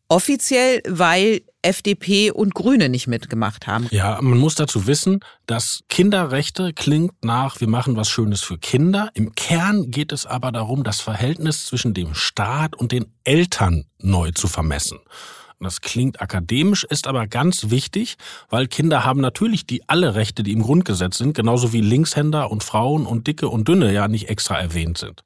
Offiziell, 0.10 0.84
weil 0.88 1.42
FDP 1.64 2.30
und 2.30 2.54
Grüne 2.54 2.88
nicht 2.88 3.08
mitgemacht 3.08 3.66
haben. 3.66 3.88
Ja, 3.90 4.20
man 4.22 4.38
muss 4.38 4.54
dazu 4.54 4.86
wissen, 4.86 5.22
dass 5.48 5.80
Kinderrechte 5.90 6.72
klingt 6.72 7.26
nach, 7.26 7.60
wir 7.62 7.68
machen 7.68 7.96
was 7.96 8.10
Schönes 8.10 8.42
für 8.42 8.60
Kinder. 8.60 9.10
Im 9.16 9.34
Kern 9.34 9.90
geht 9.90 10.12
es 10.12 10.28
aber 10.28 10.52
darum, 10.52 10.84
das 10.84 11.02
Verhältnis 11.02 11.66
zwischen 11.66 11.96
dem 11.96 12.14
Staat 12.14 12.76
und 12.76 12.92
den 12.92 13.08
Eltern 13.24 13.86
neu 13.98 14.30
zu 14.30 14.48
vermessen. 14.48 15.00
Das 15.62 15.82
klingt 15.82 16.22
akademisch, 16.22 16.84
ist 16.84 17.08
aber 17.08 17.28
ganz 17.28 17.70
wichtig, 17.70 18.18
weil 18.50 18.68
Kinder 18.68 19.06
haben 19.06 19.22
natürlich 19.22 19.66
die 19.66 19.88
alle 19.88 20.16
Rechte, 20.16 20.44
die 20.44 20.52
im 20.52 20.64
Grundgesetz 20.64 21.20
sind, 21.20 21.34
genauso 21.34 21.72
wie 21.72 21.82
Linkshänder 21.82 22.50
und 22.50 22.64
Frauen 22.64 23.06
und 23.06 23.28
Dicke 23.28 23.48
und 23.48 23.68
Dünne 23.68 23.94
ja 23.94 24.08
nicht 24.08 24.30
extra 24.30 24.60
erwähnt 24.60 24.98
sind. 24.98 25.24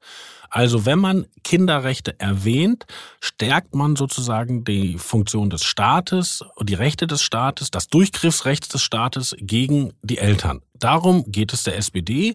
Also 0.50 0.86
wenn 0.86 0.98
man 0.98 1.26
Kinderrechte 1.42 2.18
erwähnt, 2.20 2.86
stärkt 3.20 3.74
man 3.74 3.96
sozusagen 3.96 4.64
die 4.64 4.98
Funktion 4.98 5.50
des 5.50 5.64
Staates 5.64 6.42
und 6.54 6.68
die 6.70 6.74
Rechte 6.74 7.06
des 7.06 7.22
Staates, 7.22 7.70
das 7.70 7.88
Durchgriffsrecht 7.88 8.72
des 8.72 8.82
Staates 8.82 9.34
gegen 9.38 9.92
die 10.02 10.18
Eltern. 10.18 10.60
Darum 10.74 11.24
geht 11.30 11.52
es 11.52 11.64
der 11.64 11.76
SPD. 11.76 12.34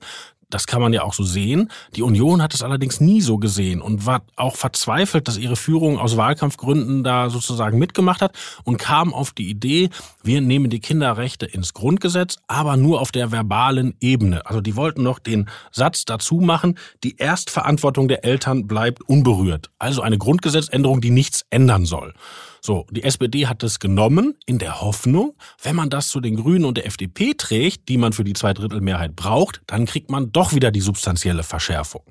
Das 0.53 0.67
kann 0.67 0.81
man 0.81 0.93
ja 0.93 1.03
auch 1.03 1.13
so 1.13 1.23
sehen. 1.23 1.71
Die 1.95 2.03
Union 2.03 2.41
hat 2.41 2.53
es 2.53 2.61
allerdings 2.61 3.01
nie 3.01 3.21
so 3.21 3.37
gesehen 3.37 3.81
und 3.81 4.05
war 4.05 4.21
auch 4.35 4.55
verzweifelt, 4.55 5.27
dass 5.27 5.37
ihre 5.37 5.55
Führung 5.55 5.97
aus 5.97 6.17
Wahlkampfgründen 6.17 7.03
da 7.03 7.29
sozusagen 7.29 7.79
mitgemacht 7.79 8.21
hat 8.21 8.35
und 8.63 8.77
kam 8.77 9.13
auf 9.13 9.31
die 9.31 9.49
Idee, 9.49 9.89
wir 10.23 10.41
nehmen 10.41 10.69
die 10.69 10.79
Kinderrechte 10.79 11.45
ins 11.45 11.73
Grundgesetz, 11.73 12.37
aber 12.47 12.77
nur 12.77 13.01
auf 13.01 13.11
der 13.11 13.31
verbalen 13.31 13.95
Ebene. 13.99 14.45
Also 14.45 14.61
die 14.61 14.75
wollten 14.75 15.03
noch 15.03 15.19
den 15.19 15.49
Satz 15.71 16.05
dazu 16.05 16.35
machen, 16.35 16.77
die 17.03 17.17
Erstverantwortung 17.17 18.07
der 18.07 18.23
Eltern 18.23 18.67
bleibt 18.67 19.01
unberührt. 19.01 19.71
Also 19.79 20.01
eine 20.01 20.17
Grundgesetzänderung, 20.17 21.01
die 21.01 21.11
nichts 21.11 21.45
ändern 21.49 21.85
soll. 21.85 22.13
So, 22.63 22.85
die 22.91 23.03
SPD 23.03 23.47
hat 23.47 23.63
es 23.63 23.79
genommen 23.79 24.35
in 24.45 24.59
der 24.59 24.81
Hoffnung, 24.81 25.33
wenn 25.63 25.75
man 25.75 25.89
das 25.89 26.09
zu 26.09 26.19
den 26.19 26.35
Grünen 26.35 26.63
und 26.63 26.77
der 26.77 26.85
FDP 26.85 27.33
trägt, 27.33 27.89
die 27.89 27.97
man 27.97 28.13
für 28.13 28.23
die 28.23 28.33
Zweidrittelmehrheit 28.33 29.15
braucht, 29.15 29.63
dann 29.65 29.87
kriegt 29.87 30.11
man 30.11 30.31
doch 30.31 30.53
wieder 30.53 30.69
die 30.69 30.79
substanzielle 30.79 31.41
Verschärfung. 31.41 32.03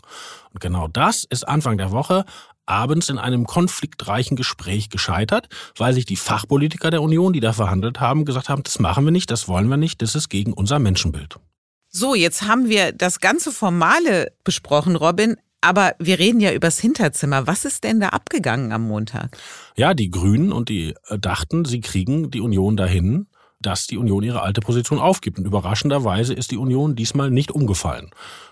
Und 0.52 0.60
genau 0.60 0.88
das 0.88 1.22
ist 1.22 1.46
Anfang 1.46 1.78
der 1.78 1.92
Woche 1.92 2.24
abends 2.66 3.08
in 3.08 3.18
einem 3.18 3.46
konfliktreichen 3.46 4.36
Gespräch 4.36 4.90
gescheitert, 4.90 5.48
weil 5.76 5.94
sich 5.94 6.04
die 6.04 6.16
Fachpolitiker 6.16 6.90
der 6.90 7.02
Union, 7.02 7.32
die 7.32 7.40
da 7.40 7.52
verhandelt 7.52 8.00
haben, 8.00 8.24
gesagt 8.24 8.48
haben, 8.48 8.64
das 8.64 8.80
machen 8.80 9.04
wir 9.04 9.12
nicht, 9.12 9.30
das 9.30 9.46
wollen 9.46 9.68
wir 9.68 9.76
nicht, 9.76 10.02
das 10.02 10.16
ist 10.16 10.28
gegen 10.30 10.52
unser 10.52 10.80
Menschenbild. 10.80 11.38
So, 11.88 12.16
jetzt 12.16 12.42
haben 12.42 12.68
wir 12.68 12.92
das 12.92 13.20
ganze 13.20 13.52
Formale 13.52 14.32
besprochen, 14.42 14.96
Robin. 14.96 15.36
Aber 15.60 15.94
wir 15.98 16.18
reden 16.18 16.40
ja 16.40 16.52
übers 16.52 16.78
Hinterzimmer. 16.78 17.46
Was 17.46 17.64
ist 17.64 17.84
denn 17.84 18.00
da 18.00 18.08
abgegangen 18.08 18.72
am 18.72 18.86
Montag? 18.88 19.36
Ja, 19.76 19.94
die 19.94 20.10
Grünen 20.10 20.52
und 20.52 20.68
die 20.68 20.94
äh, 21.08 21.18
dachten, 21.18 21.64
sie 21.64 21.80
kriegen 21.80 22.30
die 22.30 22.40
Union 22.40 22.76
dahin, 22.76 23.26
dass 23.60 23.86
die 23.86 23.98
Union 23.98 24.22
ihre 24.22 24.42
alte 24.42 24.60
Position 24.62 24.98
aufgibt. 24.98 25.38
Und 25.38 25.44
überraschenderweise 25.44 26.32
ist 26.32 26.50
die 26.50 26.56
Union 26.56 26.96
diesmal 26.96 27.30
nicht 27.30 27.50
umgefallen. 27.50 28.10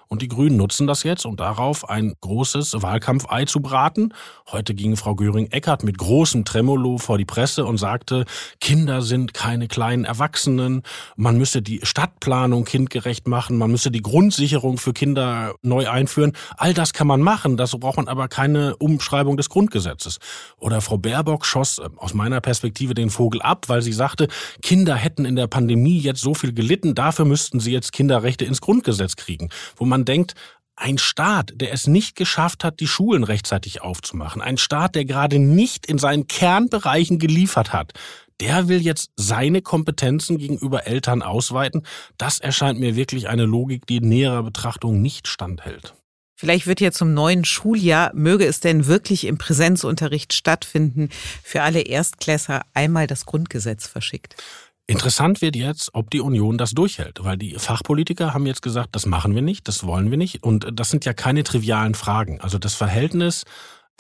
Und 0.09 0.23
die 0.23 0.29
Grünen 0.29 0.57
nutzen 0.57 0.87
das 0.87 1.03
jetzt, 1.03 1.27
um 1.27 1.37
darauf 1.37 1.89
ein 1.89 2.15
großes 2.21 2.75
Wahlkampfei 2.81 3.45
zu 3.45 3.61
braten. 3.61 4.15
Heute 4.51 4.75
ging 4.75 4.97
Frau 4.97 5.15
Göring-Eckert 5.15 5.85
mit 5.85 5.99
großem 5.99 6.47
Tremolo 6.47 6.97
vor 6.97 7.19
die 7.19 7.27
Presse 7.27 7.67
und 7.67 7.77
sagte, 7.77 8.25
Kinder 8.61 9.03
sind 9.03 9.35
keine 9.35 9.69
kleinen 9.69 10.07
Erwachsenen. 10.07 10.83
Man 11.17 11.37
müsse 11.37 11.61
die 11.61 11.81
Stadtplanung 11.83 12.65
kindgerecht 12.65 13.29
machen. 13.29 13.59
Man 13.59 13.71
müsse 13.71 13.91
die 13.91 14.01
Grundsicherung 14.01 14.79
für 14.79 14.95
Kinder 14.95 15.55
neu 15.61 15.89
einführen. 15.91 16.33
All 16.57 16.73
das 16.73 16.95
kann 16.95 17.07
man 17.07 17.21
machen. 17.21 17.59
Dazu 17.59 17.79
braucht 17.79 17.99
man 17.99 18.09
aber 18.09 18.29
keine 18.29 18.77
Umschreibung 18.77 19.37
des 19.37 19.51
Grundgesetzes. 19.51 20.19
Oder 20.59 20.81
Frau 20.81 20.97
Baerbock 20.97 21.45
schoss 21.45 21.79
äh, 21.79 21.89
aus 21.97 22.15
meiner 22.15 22.41
Perspektive 22.41 22.95
den 22.95 23.11
Vogel 23.11 23.43
ab, 23.43 23.69
weil 23.69 23.83
sie 23.83 23.93
sagte, 23.93 24.29
Kinder 24.63 24.95
hätten 24.95 25.27
in 25.27 25.37
der 25.37 25.49
Pandemie 25.49 25.99
jetzt 25.99 26.23
so 26.23 26.33
viel 26.33 26.55
gelitten. 26.55 26.95
Dafür 26.95 27.27
müssten 27.27 27.61
sie 27.61 27.73
jetzt 27.73 27.93
Kinderrechte 27.93 28.47
ins 28.47 28.63
Grundgesetz 28.63 29.17
kriegen. 29.17 29.51
Wo 29.77 29.85
man 29.85 29.98
man 29.99 30.05
denkt, 30.05 30.35
ein 30.77 30.99
Staat, 30.99 31.53
der 31.57 31.73
es 31.73 31.89
nicht 31.89 32.15
geschafft 32.15 32.63
hat, 32.63 32.79
die 32.79 32.87
Schulen 32.87 33.25
rechtzeitig 33.25 33.83
aufzumachen, 33.83 34.41
ein 34.41 34.59
Staat, 34.59 34.95
der 34.95 35.05
gerade 35.05 35.41
nicht 35.41 35.87
in 35.87 35.99
seinen 35.99 36.29
Kernbereichen 36.29 37.19
geliefert 37.19 37.73
hat, 37.73 37.95
der 38.41 38.69
will 38.69 38.81
jetzt 38.81 39.11
seine 39.17 39.61
Kompetenzen 39.61 40.39
gegenüber 40.39 40.87
Eltern 40.87 41.23
ausweiten. 41.23 41.83
Das 42.17 42.39
erscheint 42.39 42.79
mir 42.79 42.95
wirklich 42.95 43.29
eine 43.29 43.45
Logik, 43.45 43.87
die 43.87 43.97
in 43.97 44.09
näherer 44.09 44.45
Betrachtung 44.45 45.03
nicht 45.03 45.27
standhält. 45.27 45.95
Vielleicht 46.37 46.69
wird 46.69 46.81
ja 46.81 46.93
zum 46.93 47.15
neuen 47.15 47.45
Schuljahr, 47.45 48.13
möge 48.15 48.47
es 48.47 48.61
denn 48.61 48.87
wirklich 48.87 49.25
im 49.25 49.39
Präsenzunterricht 49.39 50.33
stattfinden, 50.33 51.09
für 51.43 51.63
alle 51.63 51.81
Erstklässer 51.81 52.63
einmal 52.75 53.09
das 53.09 53.27
Grundgesetz 53.27 53.89
verschickt. 53.89 54.37
Interessant 54.91 55.43
wird 55.43 55.55
jetzt, 55.55 55.91
ob 55.93 56.11
die 56.11 56.23
Union 56.23 56.57
das 56.57 56.71
durchhält, 56.71 57.23
weil 57.23 57.37
die 57.37 57.57
Fachpolitiker 57.59 58.33
haben 58.33 58.47
jetzt 58.47 58.63
gesagt, 58.63 58.89
das 58.93 59.05
machen 59.05 59.35
wir 59.35 59.43
nicht, 59.43 59.69
das 59.69 59.85
wollen 59.85 60.11
wir 60.11 60.17
nicht. 60.17 60.43
Und 60.43 60.67
das 60.73 60.89
sind 60.89 61.05
ja 61.05 61.13
keine 61.13 61.45
trivialen 61.45 61.95
Fragen. 61.95 62.41
Also 62.41 62.57
das 62.57 62.73
Verhältnis, 62.73 63.45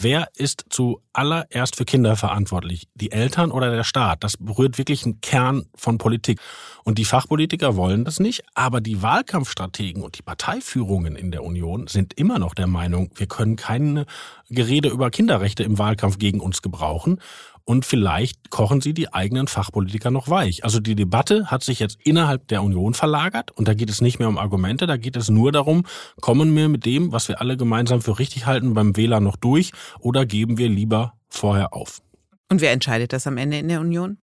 wer 0.00 0.28
ist 0.34 0.64
zuallererst 0.70 1.76
für 1.76 1.84
Kinder 1.84 2.16
verantwortlich? 2.16 2.88
Die 2.94 3.12
Eltern 3.12 3.50
oder 3.50 3.70
der 3.70 3.84
Staat? 3.84 4.24
Das 4.24 4.38
berührt 4.38 4.78
wirklich 4.78 5.04
einen 5.04 5.20
Kern 5.20 5.66
von 5.74 5.98
Politik. 5.98 6.40
Und 6.84 6.96
die 6.96 7.04
Fachpolitiker 7.04 7.76
wollen 7.76 8.06
das 8.06 8.18
nicht, 8.18 8.44
aber 8.54 8.80
die 8.80 9.02
Wahlkampfstrategen 9.02 10.02
und 10.02 10.16
die 10.16 10.22
Parteiführungen 10.22 11.16
in 11.16 11.30
der 11.30 11.44
Union 11.44 11.86
sind 11.86 12.14
immer 12.14 12.38
noch 12.38 12.54
der 12.54 12.66
Meinung, 12.66 13.10
wir 13.14 13.26
können 13.26 13.56
keine 13.56 14.06
Gerede 14.48 14.88
über 14.88 15.10
Kinderrechte 15.10 15.64
im 15.64 15.76
Wahlkampf 15.76 16.16
gegen 16.16 16.40
uns 16.40 16.62
gebrauchen. 16.62 17.20
Und 17.68 17.84
vielleicht 17.84 18.48
kochen 18.48 18.80
sie 18.80 18.94
die 18.94 19.12
eigenen 19.12 19.46
Fachpolitiker 19.46 20.10
noch 20.10 20.30
weich. 20.30 20.64
Also 20.64 20.80
die 20.80 20.94
Debatte 20.94 21.48
hat 21.50 21.62
sich 21.62 21.80
jetzt 21.80 21.98
innerhalb 22.02 22.48
der 22.48 22.62
Union 22.62 22.94
verlagert 22.94 23.50
und 23.50 23.68
da 23.68 23.74
geht 23.74 23.90
es 23.90 24.00
nicht 24.00 24.18
mehr 24.18 24.28
um 24.28 24.38
Argumente, 24.38 24.86
da 24.86 24.96
geht 24.96 25.16
es 25.16 25.28
nur 25.28 25.52
darum, 25.52 25.84
kommen 26.22 26.56
wir 26.56 26.70
mit 26.70 26.86
dem, 26.86 27.12
was 27.12 27.28
wir 27.28 27.42
alle 27.42 27.58
gemeinsam 27.58 28.00
für 28.00 28.18
richtig 28.18 28.46
halten, 28.46 28.72
beim 28.72 28.96
Wähler 28.96 29.20
noch 29.20 29.36
durch 29.36 29.72
oder 30.00 30.24
geben 30.24 30.56
wir 30.56 30.70
lieber 30.70 31.12
vorher 31.28 31.74
auf. 31.74 32.00
Und 32.48 32.62
wer 32.62 32.72
entscheidet 32.72 33.12
das 33.12 33.26
am 33.26 33.36
Ende 33.36 33.58
in 33.58 33.68
der 33.68 33.82
Union? 33.82 34.16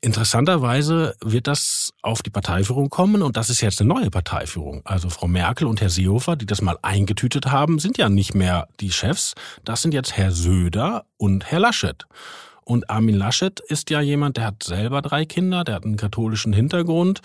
Interessanterweise 0.00 1.16
wird 1.20 1.48
das 1.48 1.92
auf 2.02 2.22
die 2.22 2.30
Parteiführung 2.30 2.88
kommen 2.88 3.22
und 3.22 3.36
das 3.36 3.50
ist 3.50 3.62
jetzt 3.62 3.80
eine 3.80 3.92
neue 3.92 4.10
Parteiführung. 4.10 4.82
Also 4.84 5.10
Frau 5.10 5.26
Merkel 5.26 5.66
und 5.66 5.80
Herr 5.80 5.90
Seehofer, 5.90 6.36
die 6.36 6.46
das 6.46 6.62
mal 6.62 6.78
eingetütet 6.82 7.46
haben, 7.46 7.80
sind 7.80 7.98
ja 7.98 8.08
nicht 8.08 8.36
mehr 8.36 8.68
die 8.78 8.92
Chefs. 8.92 9.34
Das 9.64 9.82
sind 9.82 9.92
jetzt 9.92 10.16
Herr 10.16 10.30
Söder 10.30 11.06
und 11.16 11.50
Herr 11.50 11.58
Laschet. 11.58 12.06
Und 12.68 12.90
Armin 12.90 13.14
Laschet 13.14 13.60
ist 13.60 13.90
ja 13.90 14.00
jemand, 14.00 14.38
der 14.38 14.46
hat 14.46 14.64
selber 14.64 15.00
drei 15.00 15.24
Kinder, 15.24 15.62
der 15.62 15.76
hat 15.76 15.84
einen 15.84 15.96
katholischen 15.96 16.52
Hintergrund, 16.52 17.20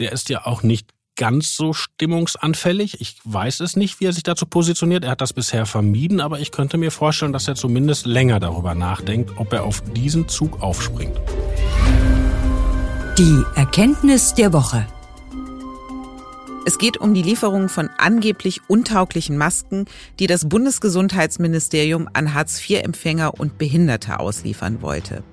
der 0.00 0.10
ist 0.10 0.28
ja 0.28 0.44
auch 0.44 0.64
nicht 0.64 0.90
ganz 1.14 1.54
so 1.54 1.72
stimmungsanfällig. 1.72 3.00
Ich 3.00 3.20
weiß 3.22 3.60
es 3.60 3.76
nicht, 3.76 4.00
wie 4.00 4.06
er 4.06 4.12
sich 4.12 4.24
dazu 4.24 4.44
positioniert. 4.44 5.04
Er 5.04 5.12
hat 5.12 5.20
das 5.20 5.34
bisher 5.34 5.66
vermieden, 5.66 6.20
aber 6.20 6.40
ich 6.40 6.50
könnte 6.50 6.78
mir 6.78 6.90
vorstellen, 6.90 7.32
dass 7.32 7.46
er 7.46 7.54
zumindest 7.54 8.06
länger 8.06 8.40
darüber 8.40 8.74
nachdenkt, 8.74 9.30
ob 9.36 9.52
er 9.52 9.62
auf 9.62 9.82
diesen 9.94 10.28
Zug 10.28 10.60
aufspringt. 10.60 11.16
Die 13.18 13.42
Erkenntnis 13.54 14.34
der 14.34 14.52
Woche. 14.52 14.84
Es 16.64 16.78
geht 16.78 16.96
um 16.96 17.12
die 17.12 17.22
Lieferung 17.22 17.68
von 17.68 17.90
angeblich 17.98 18.60
untauglichen 18.68 19.36
Masken, 19.36 19.86
die 20.20 20.28
das 20.28 20.48
Bundesgesundheitsministerium 20.48 22.08
an 22.12 22.34
Hartz-IV-Empfänger 22.34 23.40
und 23.40 23.58
Behinderte 23.58 24.20
ausliefern 24.20 24.80
wollte. 24.80 25.24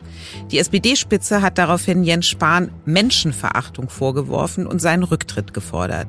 Die 0.52 0.58
SPD-Spitze 0.58 1.44
hat 1.44 1.60
daraufhin 1.60 2.04
Jens 2.04 2.28
Spahn 2.28 2.72
Menschenverachtung 2.86 3.90
vorgeworfen 3.90 4.66
und 4.66 4.82
seinen 4.82 5.04
Rücktritt 5.04 5.54
gefordert. 5.54 6.08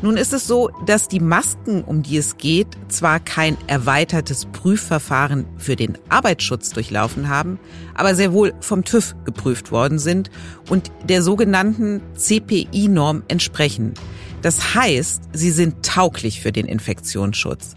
Nun 0.00 0.16
ist 0.16 0.32
es 0.32 0.46
so, 0.46 0.70
dass 0.86 1.08
die 1.08 1.20
Masken, 1.20 1.82
um 1.82 2.02
die 2.02 2.16
es 2.16 2.38
geht, 2.38 2.68
zwar 2.88 3.20
kein 3.20 3.56
erweitertes 3.66 4.46
Prüfverfahren 4.46 5.44
für 5.58 5.76
den 5.76 5.98
Arbeitsschutz 6.08 6.70
durchlaufen 6.70 7.28
haben, 7.28 7.58
aber 7.94 8.14
sehr 8.14 8.32
wohl 8.32 8.54
vom 8.60 8.84
TÜV 8.84 9.14
geprüft 9.24 9.72
worden 9.72 9.98
sind 9.98 10.30
und 10.70 10.90
der 11.08 11.20
sogenannten 11.22 12.00
CPI-Norm 12.14 13.24
entsprechen. 13.28 13.94
Das 14.42 14.74
heißt, 14.74 15.22
sie 15.32 15.50
sind 15.50 15.84
tauglich 15.84 16.40
für 16.40 16.52
den 16.52 16.66
Infektionsschutz. 16.66 17.74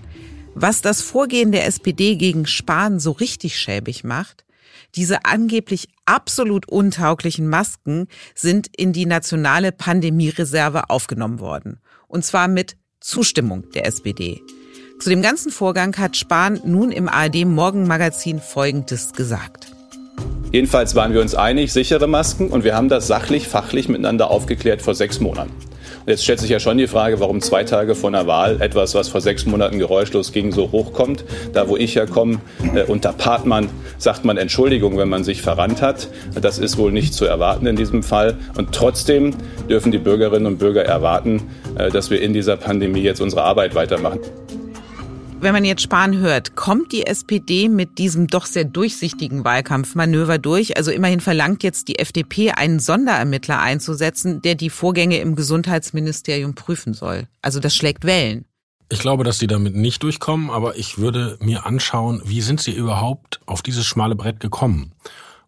Was 0.53 0.81
das 0.81 1.01
Vorgehen 1.01 1.51
der 1.51 1.65
SPD 1.65 2.15
gegen 2.15 2.45
Spahn 2.45 2.99
so 2.99 3.11
richtig 3.11 3.57
schäbig 3.57 4.03
macht, 4.03 4.45
diese 4.95 5.25
angeblich 5.25 5.87
absolut 6.05 6.67
untauglichen 6.67 7.47
Masken 7.47 8.07
sind 8.35 8.67
in 8.75 8.93
die 8.93 9.05
nationale 9.05 9.71
Pandemiereserve 9.71 10.89
aufgenommen 10.89 11.39
worden. 11.39 11.79
Und 12.07 12.25
zwar 12.25 12.47
mit 12.47 12.75
Zustimmung 12.99 13.69
der 13.71 13.87
SPD. 13.87 14.41
Zu 14.99 15.09
dem 15.09 15.21
ganzen 15.21 15.51
Vorgang 15.51 15.97
hat 15.97 16.17
Spahn 16.17 16.59
nun 16.65 16.91
im 16.91 17.07
ARD 17.09 17.45
Morgenmagazin 17.45 18.39
Folgendes 18.39 19.13
gesagt. 19.13 19.71
Jedenfalls 20.51 20.93
waren 20.93 21.13
wir 21.13 21.21
uns 21.21 21.33
einig, 21.33 21.71
sichere 21.71 22.07
Masken, 22.07 22.49
und 22.49 22.65
wir 22.65 22.75
haben 22.75 22.89
das 22.89 23.07
sachlich, 23.07 23.47
fachlich 23.47 23.87
miteinander 23.87 24.29
aufgeklärt 24.29 24.81
vor 24.81 24.93
sechs 24.93 25.21
Monaten. 25.21 25.70
Jetzt 26.05 26.23
stellt 26.23 26.39
sich 26.39 26.49
ja 26.49 26.59
schon 26.59 26.77
die 26.77 26.87
Frage, 26.87 27.19
warum 27.19 27.41
zwei 27.41 27.63
Tage 27.63 27.93
vor 27.95 28.09
einer 28.09 28.25
Wahl 28.25 28.61
etwas, 28.61 28.95
was 28.95 29.09
vor 29.09 29.21
sechs 29.21 29.45
Monaten 29.45 29.77
geräuschlos 29.77 30.31
ging, 30.31 30.51
so 30.51 30.71
hochkommt. 30.71 31.23
Da, 31.53 31.67
wo 31.67 31.77
ich 31.77 31.95
herkomme, 31.95 32.39
äh, 32.75 32.83
unter 32.83 33.13
Partmann 33.13 33.69
sagt 33.97 34.25
man 34.25 34.37
Entschuldigung, 34.37 34.97
wenn 34.97 35.09
man 35.09 35.23
sich 35.23 35.41
verrannt 35.41 35.81
hat. 35.81 36.07
Das 36.39 36.57
ist 36.57 36.77
wohl 36.77 36.91
nicht 36.91 37.13
zu 37.13 37.25
erwarten 37.25 37.67
in 37.67 37.75
diesem 37.75 38.03
Fall. 38.03 38.37
Und 38.57 38.71
trotzdem 38.71 39.35
dürfen 39.69 39.91
die 39.91 39.99
Bürgerinnen 39.99 40.47
und 40.47 40.57
Bürger 40.57 40.83
erwarten, 40.83 41.43
äh, 41.77 41.89
dass 41.89 42.09
wir 42.09 42.21
in 42.21 42.33
dieser 42.33 42.57
Pandemie 42.57 43.01
jetzt 43.01 43.21
unsere 43.21 43.43
Arbeit 43.43 43.75
weitermachen 43.75 44.19
wenn 45.41 45.53
man 45.53 45.65
jetzt 45.65 45.81
Spahn 45.81 46.17
hört, 46.17 46.55
kommt 46.55 46.91
die 46.91 47.07
SPD 47.07 47.67
mit 47.67 47.97
diesem 47.97 48.27
doch 48.27 48.45
sehr 48.45 48.63
durchsichtigen 48.63 49.43
Wahlkampfmanöver 49.43 50.37
durch? 50.37 50.77
Also 50.77 50.91
immerhin 50.91 51.19
verlangt 51.19 51.63
jetzt 51.63 51.87
die 51.87 51.97
FDP, 51.97 52.51
einen 52.51 52.79
Sonderermittler 52.79 53.59
einzusetzen, 53.59 54.41
der 54.43 54.55
die 54.55 54.69
Vorgänge 54.69 55.19
im 55.19 55.35
Gesundheitsministerium 55.35 56.53
prüfen 56.53 56.93
soll. 56.93 57.27
Also 57.41 57.59
das 57.59 57.75
schlägt 57.75 58.05
Wellen. 58.05 58.45
Ich 58.89 58.99
glaube, 58.99 59.23
dass 59.23 59.39
die 59.39 59.47
damit 59.47 59.75
nicht 59.75 60.03
durchkommen, 60.03 60.49
aber 60.49 60.77
ich 60.77 60.97
würde 60.97 61.37
mir 61.39 61.65
anschauen, 61.65 62.21
wie 62.25 62.41
sind 62.41 62.61
sie 62.61 62.73
überhaupt 62.73 63.39
auf 63.45 63.61
dieses 63.61 63.85
schmale 63.85 64.15
Brett 64.15 64.39
gekommen? 64.41 64.93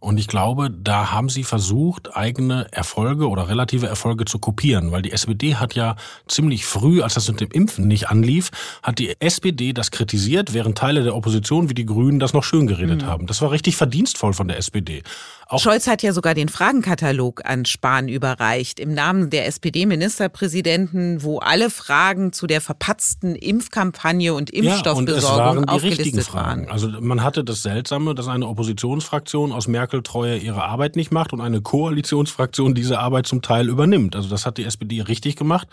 Und 0.03 0.17
ich 0.19 0.27
glaube, 0.27 0.69
da 0.69 1.13
haben 1.13 1.29
sie 1.29 1.45
versucht, 1.45 2.13
eigene 2.13 2.67
Erfolge 2.71 3.29
oder 3.29 3.47
relative 3.47 3.87
Erfolge 3.87 4.25
zu 4.25 4.37
kopieren, 4.37 4.91
weil 4.91 5.01
die 5.01 5.13
SPD 5.13 5.55
hat 5.55 5.75
ja 5.75 5.95
ziemlich 6.27 6.65
früh, 6.65 7.01
als 7.01 7.13
das 7.13 7.29
mit 7.29 7.39
dem 7.39 7.49
Impfen 7.51 7.87
nicht 7.87 8.09
anlief, 8.09 8.51
hat 8.83 8.99
die 8.99 9.15
SPD 9.21 9.71
das 9.71 9.91
kritisiert, 9.91 10.53
während 10.53 10.77
Teile 10.77 11.03
der 11.03 11.15
Opposition 11.15 11.69
wie 11.69 11.73
die 11.73 11.85
Grünen 11.85 12.19
das 12.19 12.33
noch 12.33 12.43
schön 12.43 12.67
geredet 12.67 13.03
mhm. 13.03 13.05
haben. 13.05 13.27
Das 13.27 13.41
war 13.41 13.51
richtig 13.51 13.77
verdienstvoll 13.77 14.33
von 14.33 14.49
der 14.49 14.57
SPD. 14.57 15.03
Auch 15.47 15.59
Scholz 15.59 15.87
hat 15.87 16.01
ja 16.01 16.13
sogar 16.13 16.33
den 16.33 16.49
Fragenkatalog 16.49 17.45
an 17.45 17.65
Spahn 17.65 18.07
überreicht 18.07 18.79
im 18.79 18.93
Namen 18.93 19.29
der 19.29 19.45
SPD-Ministerpräsidenten, 19.45 21.21
wo 21.21 21.39
alle 21.39 21.69
Fragen 21.69 22.33
zu 22.33 22.47
der 22.47 22.59
verpatzten 22.59 23.35
Impfkampagne 23.35 24.33
und 24.33 24.49
Impfstoffbesorgung 24.49 25.45
ja, 25.45 25.51
und 25.51 25.69
aufgelistet 25.69 26.33
waren. 26.33 26.69
Also 26.69 26.89
man 26.99 27.23
hatte 27.23 27.43
das 27.43 27.61
Seltsame, 27.61 28.15
dass 28.15 28.27
eine 28.27 28.47
Oppositionsfraktion 28.47 29.51
aus 29.51 29.67
Merkel-Treue 29.93 30.38
ihre 30.38 30.63
Arbeit 30.63 30.95
nicht 30.95 31.12
macht 31.12 31.34
und 31.34 31.41
eine 31.41 31.62
Koalitionsfraktion 31.62 32.73
diese 32.73 32.99
Arbeit 32.99 33.27
zum 33.27 33.41
Teil 33.41 33.69
übernimmt. 33.69 34.15
Also 34.15 34.27
das 34.27 34.45
hat 34.45 34.58
die 34.58 34.63
SPD 34.63 35.01
richtig 35.01 35.36
gemacht. 35.36 35.67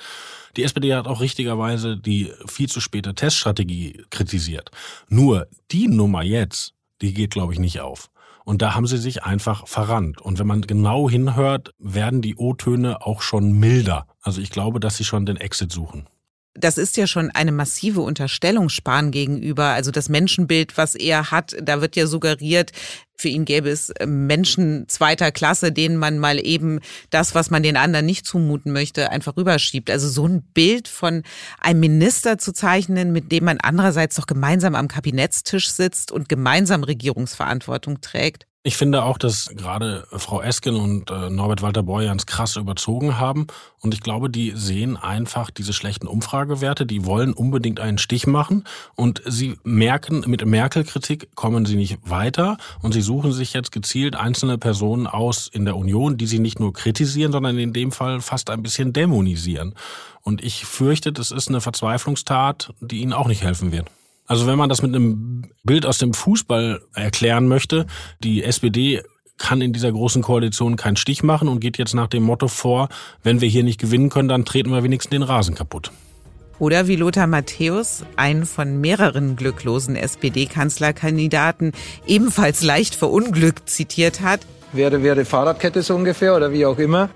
Die 0.56 0.62
SPD 0.62 0.94
hat 0.94 1.06
auch 1.06 1.20
richtigerweise 1.20 1.96
die 1.96 2.33
viel 2.46 2.68
zu 2.68 2.80
späte 2.80 3.14
Teststrategie 3.14 4.04
kritisiert. 4.11 4.70
Nur 5.09 5.46
die 5.70 5.88
Nummer 5.88 6.22
jetzt, 6.22 6.74
die 7.00 7.14
geht, 7.14 7.30
glaube 7.30 7.54
ich, 7.54 7.59
nicht 7.59 7.80
auf. 7.80 8.11
Und 8.44 8.62
da 8.62 8.74
haben 8.74 8.87
sie 8.87 8.98
sich 8.98 9.22
einfach 9.22 9.66
verrannt. 9.66 10.20
Und 10.20 10.38
wenn 10.38 10.46
man 10.46 10.62
genau 10.62 11.09
hinhört, 11.09 11.72
werden 11.78 12.20
die 12.20 12.37
O-Töne 12.37 13.06
auch 13.06 13.22
schon 13.22 13.52
milder. 13.52 14.06
Also 14.22 14.40
ich 14.40 14.50
glaube, 14.50 14.80
dass 14.80 14.96
sie 14.96 15.04
schon 15.04 15.24
den 15.24 15.37
Exit 15.37 15.72
suchen. 15.72 16.06
Das 16.54 16.78
ist 16.78 16.96
ja 16.96 17.06
schon 17.06 17.30
eine 17.30 17.52
massive 17.52 18.00
Unterstellung 18.00 18.68
Spahn 18.70 19.12
gegenüber. 19.12 19.66
Also 19.66 19.92
das 19.92 20.08
Menschenbild, 20.08 20.76
was 20.76 20.96
er 20.96 21.30
hat, 21.30 21.56
da 21.62 21.80
wird 21.80 21.94
ja 21.94 22.06
suggeriert, 22.06 22.72
für 23.16 23.28
ihn 23.28 23.44
gäbe 23.44 23.68
es 23.68 23.92
Menschen 24.04 24.88
zweiter 24.88 25.30
Klasse, 25.30 25.70
denen 25.72 25.96
man 25.96 26.18
mal 26.18 26.44
eben 26.44 26.80
das, 27.10 27.34
was 27.34 27.50
man 27.50 27.62
den 27.62 27.76
anderen 27.76 28.06
nicht 28.06 28.26
zumuten 28.26 28.72
möchte, 28.72 29.10
einfach 29.10 29.36
rüberschiebt. 29.36 29.90
Also 29.90 30.08
so 30.08 30.26
ein 30.26 30.42
Bild 30.42 30.88
von 30.88 31.22
einem 31.60 31.80
Minister 31.80 32.38
zu 32.38 32.52
zeichnen, 32.52 33.12
mit 33.12 33.30
dem 33.30 33.44
man 33.44 33.58
andererseits 33.60 34.16
doch 34.16 34.26
gemeinsam 34.26 34.74
am 34.74 34.88
Kabinettstisch 34.88 35.70
sitzt 35.70 36.10
und 36.10 36.28
gemeinsam 36.28 36.82
Regierungsverantwortung 36.82 38.00
trägt. 38.00 38.46
Ich 38.62 38.77
finde 38.77 39.05
auch, 39.05 39.16
dass 39.16 39.46
gerade 39.57 40.07
Frau 40.12 40.42
Esken 40.42 40.77
und 40.77 41.11
äh, 41.11 41.31
Norbert 41.31 41.62
Walter 41.62 41.83
Borjans 41.83 42.27
krass 42.27 42.57
überzogen 42.57 43.18
haben. 43.18 43.46
Und 43.81 43.94
ich 43.94 44.03
glaube, 44.03 44.29
die 44.29 44.53
sehen 44.55 44.99
einfach 44.99 45.51
diese 45.51 45.73
schlechten 45.73 46.07
Umfragewerte, 46.07 46.85
die 46.85 47.07
wollen 47.07 47.33
unbedingt 47.33 47.81
einen 47.81 47.96
Stich 47.96 48.27
machen. 48.27 48.64
Und 48.96 49.23
sie 49.25 49.59
merken, 49.64 50.25
mit 50.27 50.44
Merkel-Kritik 50.44 51.35
kommen 51.35 51.64
sie 51.64 51.77
nicht 51.77 52.01
weiter. 52.03 52.59
Und 52.83 52.92
sie 52.92 53.01
suchen 53.01 53.33
sich 53.33 53.55
jetzt 53.55 53.73
gezielt 53.73 54.14
einzelne 54.14 54.59
Personen 54.59 55.07
aus 55.07 55.49
in 55.49 55.64
der 55.64 55.77
Union, 55.77 56.18
die 56.18 56.27
sie 56.27 56.38
nicht 56.38 56.61
nur 56.61 56.75
kritisieren, 56.75 57.33
sondern 57.33 57.57
in 57.57 57.73
dem 57.73 57.92
Fall 57.92 58.20
fast 58.20 58.51
ein 58.51 58.62
bisschen 58.62 58.92
dämonisieren. 58.92 59.75
Und 60.20 60.44
ich 60.44 60.66
fürchte, 60.66 61.14
das 61.14 61.31
ist 61.31 61.49
eine 61.49 61.62
Verzweiflungstat, 61.62 62.75
die 62.83 63.01
ihnen 63.01 63.14
auch 63.14 63.27
nicht 63.27 63.42
helfen 63.42 63.73
wird. 63.73 63.87
Also 64.30 64.46
wenn 64.46 64.58
man 64.58 64.68
das 64.68 64.80
mit 64.80 64.94
einem 64.94 65.42
Bild 65.64 65.84
aus 65.84 65.98
dem 65.98 66.14
Fußball 66.14 66.82
erklären 66.94 67.48
möchte, 67.48 67.86
die 68.22 68.44
SPD 68.44 69.02
kann 69.38 69.60
in 69.60 69.72
dieser 69.72 69.90
großen 69.90 70.22
Koalition 70.22 70.76
keinen 70.76 70.94
Stich 70.94 71.24
machen 71.24 71.48
und 71.48 71.58
geht 71.58 71.78
jetzt 71.78 71.94
nach 71.94 72.06
dem 72.06 72.22
Motto 72.22 72.46
vor, 72.46 72.90
wenn 73.24 73.40
wir 73.40 73.48
hier 73.48 73.64
nicht 73.64 73.80
gewinnen 73.80 74.08
können, 74.08 74.28
dann 74.28 74.44
treten 74.44 74.70
wir 74.70 74.84
wenigstens 74.84 75.10
den 75.10 75.24
Rasen 75.24 75.56
kaputt. 75.56 75.90
Oder 76.60 76.86
wie 76.86 76.94
Lothar 76.94 77.26
Matthäus, 77.26 78.04
einen 78.14 78.46
von 78.46 78.80
mehreren 78.80 79.34
glücklosen 79.34 79.96
SPD-Kanzlerkandidaten, 79.96 81.72
ebenfalls 82.06 82.62
leicht 82.62 82.94
verunglückt 82.94 83.68
zitiert 83.68 84.20
hat. 84.20 84.42
Wäre, 84.72 85.02
wäre 85.02 85.24
Fahrradkette 85.24 85.82
so 85.82 85.96
ungefähr 85.96 86.36
oder 86.36 86.52
wie 86.52 86.66
auch 86.66 86.78
immer. 86.78 87.10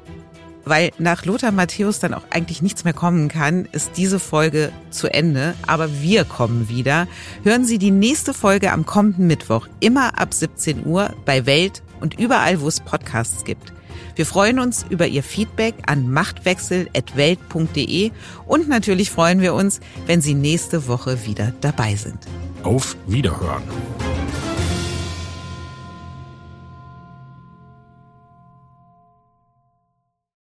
Weil 0.65 0.91
nach 0.99 1.25
Lothar 1.25 1.53
Matthäus 1.53 1.99
dann 1.99 2.15
auch 2.15 2.25
eigentlich 2.31 2.63
nichts 2.63 2.85
mehr 2.85 2.95
kommen 2.95 3.29
kann, 3.29 3.67
ist 3.73 3.93
diese 3.97 4.19
Folge 4.19 4.73
zu 4.91 5.13
Ende. 5.13 5.55
Aber 5.67 6.01
wir 6.01 6.25
kommen 6.25 6.69
wieder. 6.69 7.07
Hören 7.43 7.65
Sie 7.65 7.79
die 7.79 7.91
nächste 7.91 8.35
Folge 8.35 8.73
am 8.73 8.87
kommenden 8.87 9.27
Mittwoch, 9.27 9.69
immer 9.81 10.19
ab 10.19 10.33
17 10.33 10.87
Uhr 10.87 11.15
bei 11.25 11.47
Welt 11.47 11.83
und 12.01 12.19
überall, 12.19 12.61
wo 12.61 12.69
es 12.69 12.81
Podcasts 12.81 13.45
gibt. 13.45 13.73
Wir 14.17 14.27
freuen 14.27 14.61
uns 14.61 14.85
über 14.89 15.07
Ihr 15.07 15.23
Feedback 15.23 15.75
an 15.87 16.11
machtwechsel.welt.de 16.11 18.11
und 18.47 18.69
natürlich 18.69 19.11
freuen 19.11 19.41
wir 19.41 19.55
uns, 19.55 19.81
wenn 20.07 20.21
Sie 20.21 20.35
nächste 20.35 20.87
Woche 20.87 21.25
wieder 21.27 21.53
dabei 21.61 21.97
sind. 21.97 22.19
Auf 22.63 22.97
Wiederhören. 23.07 23.63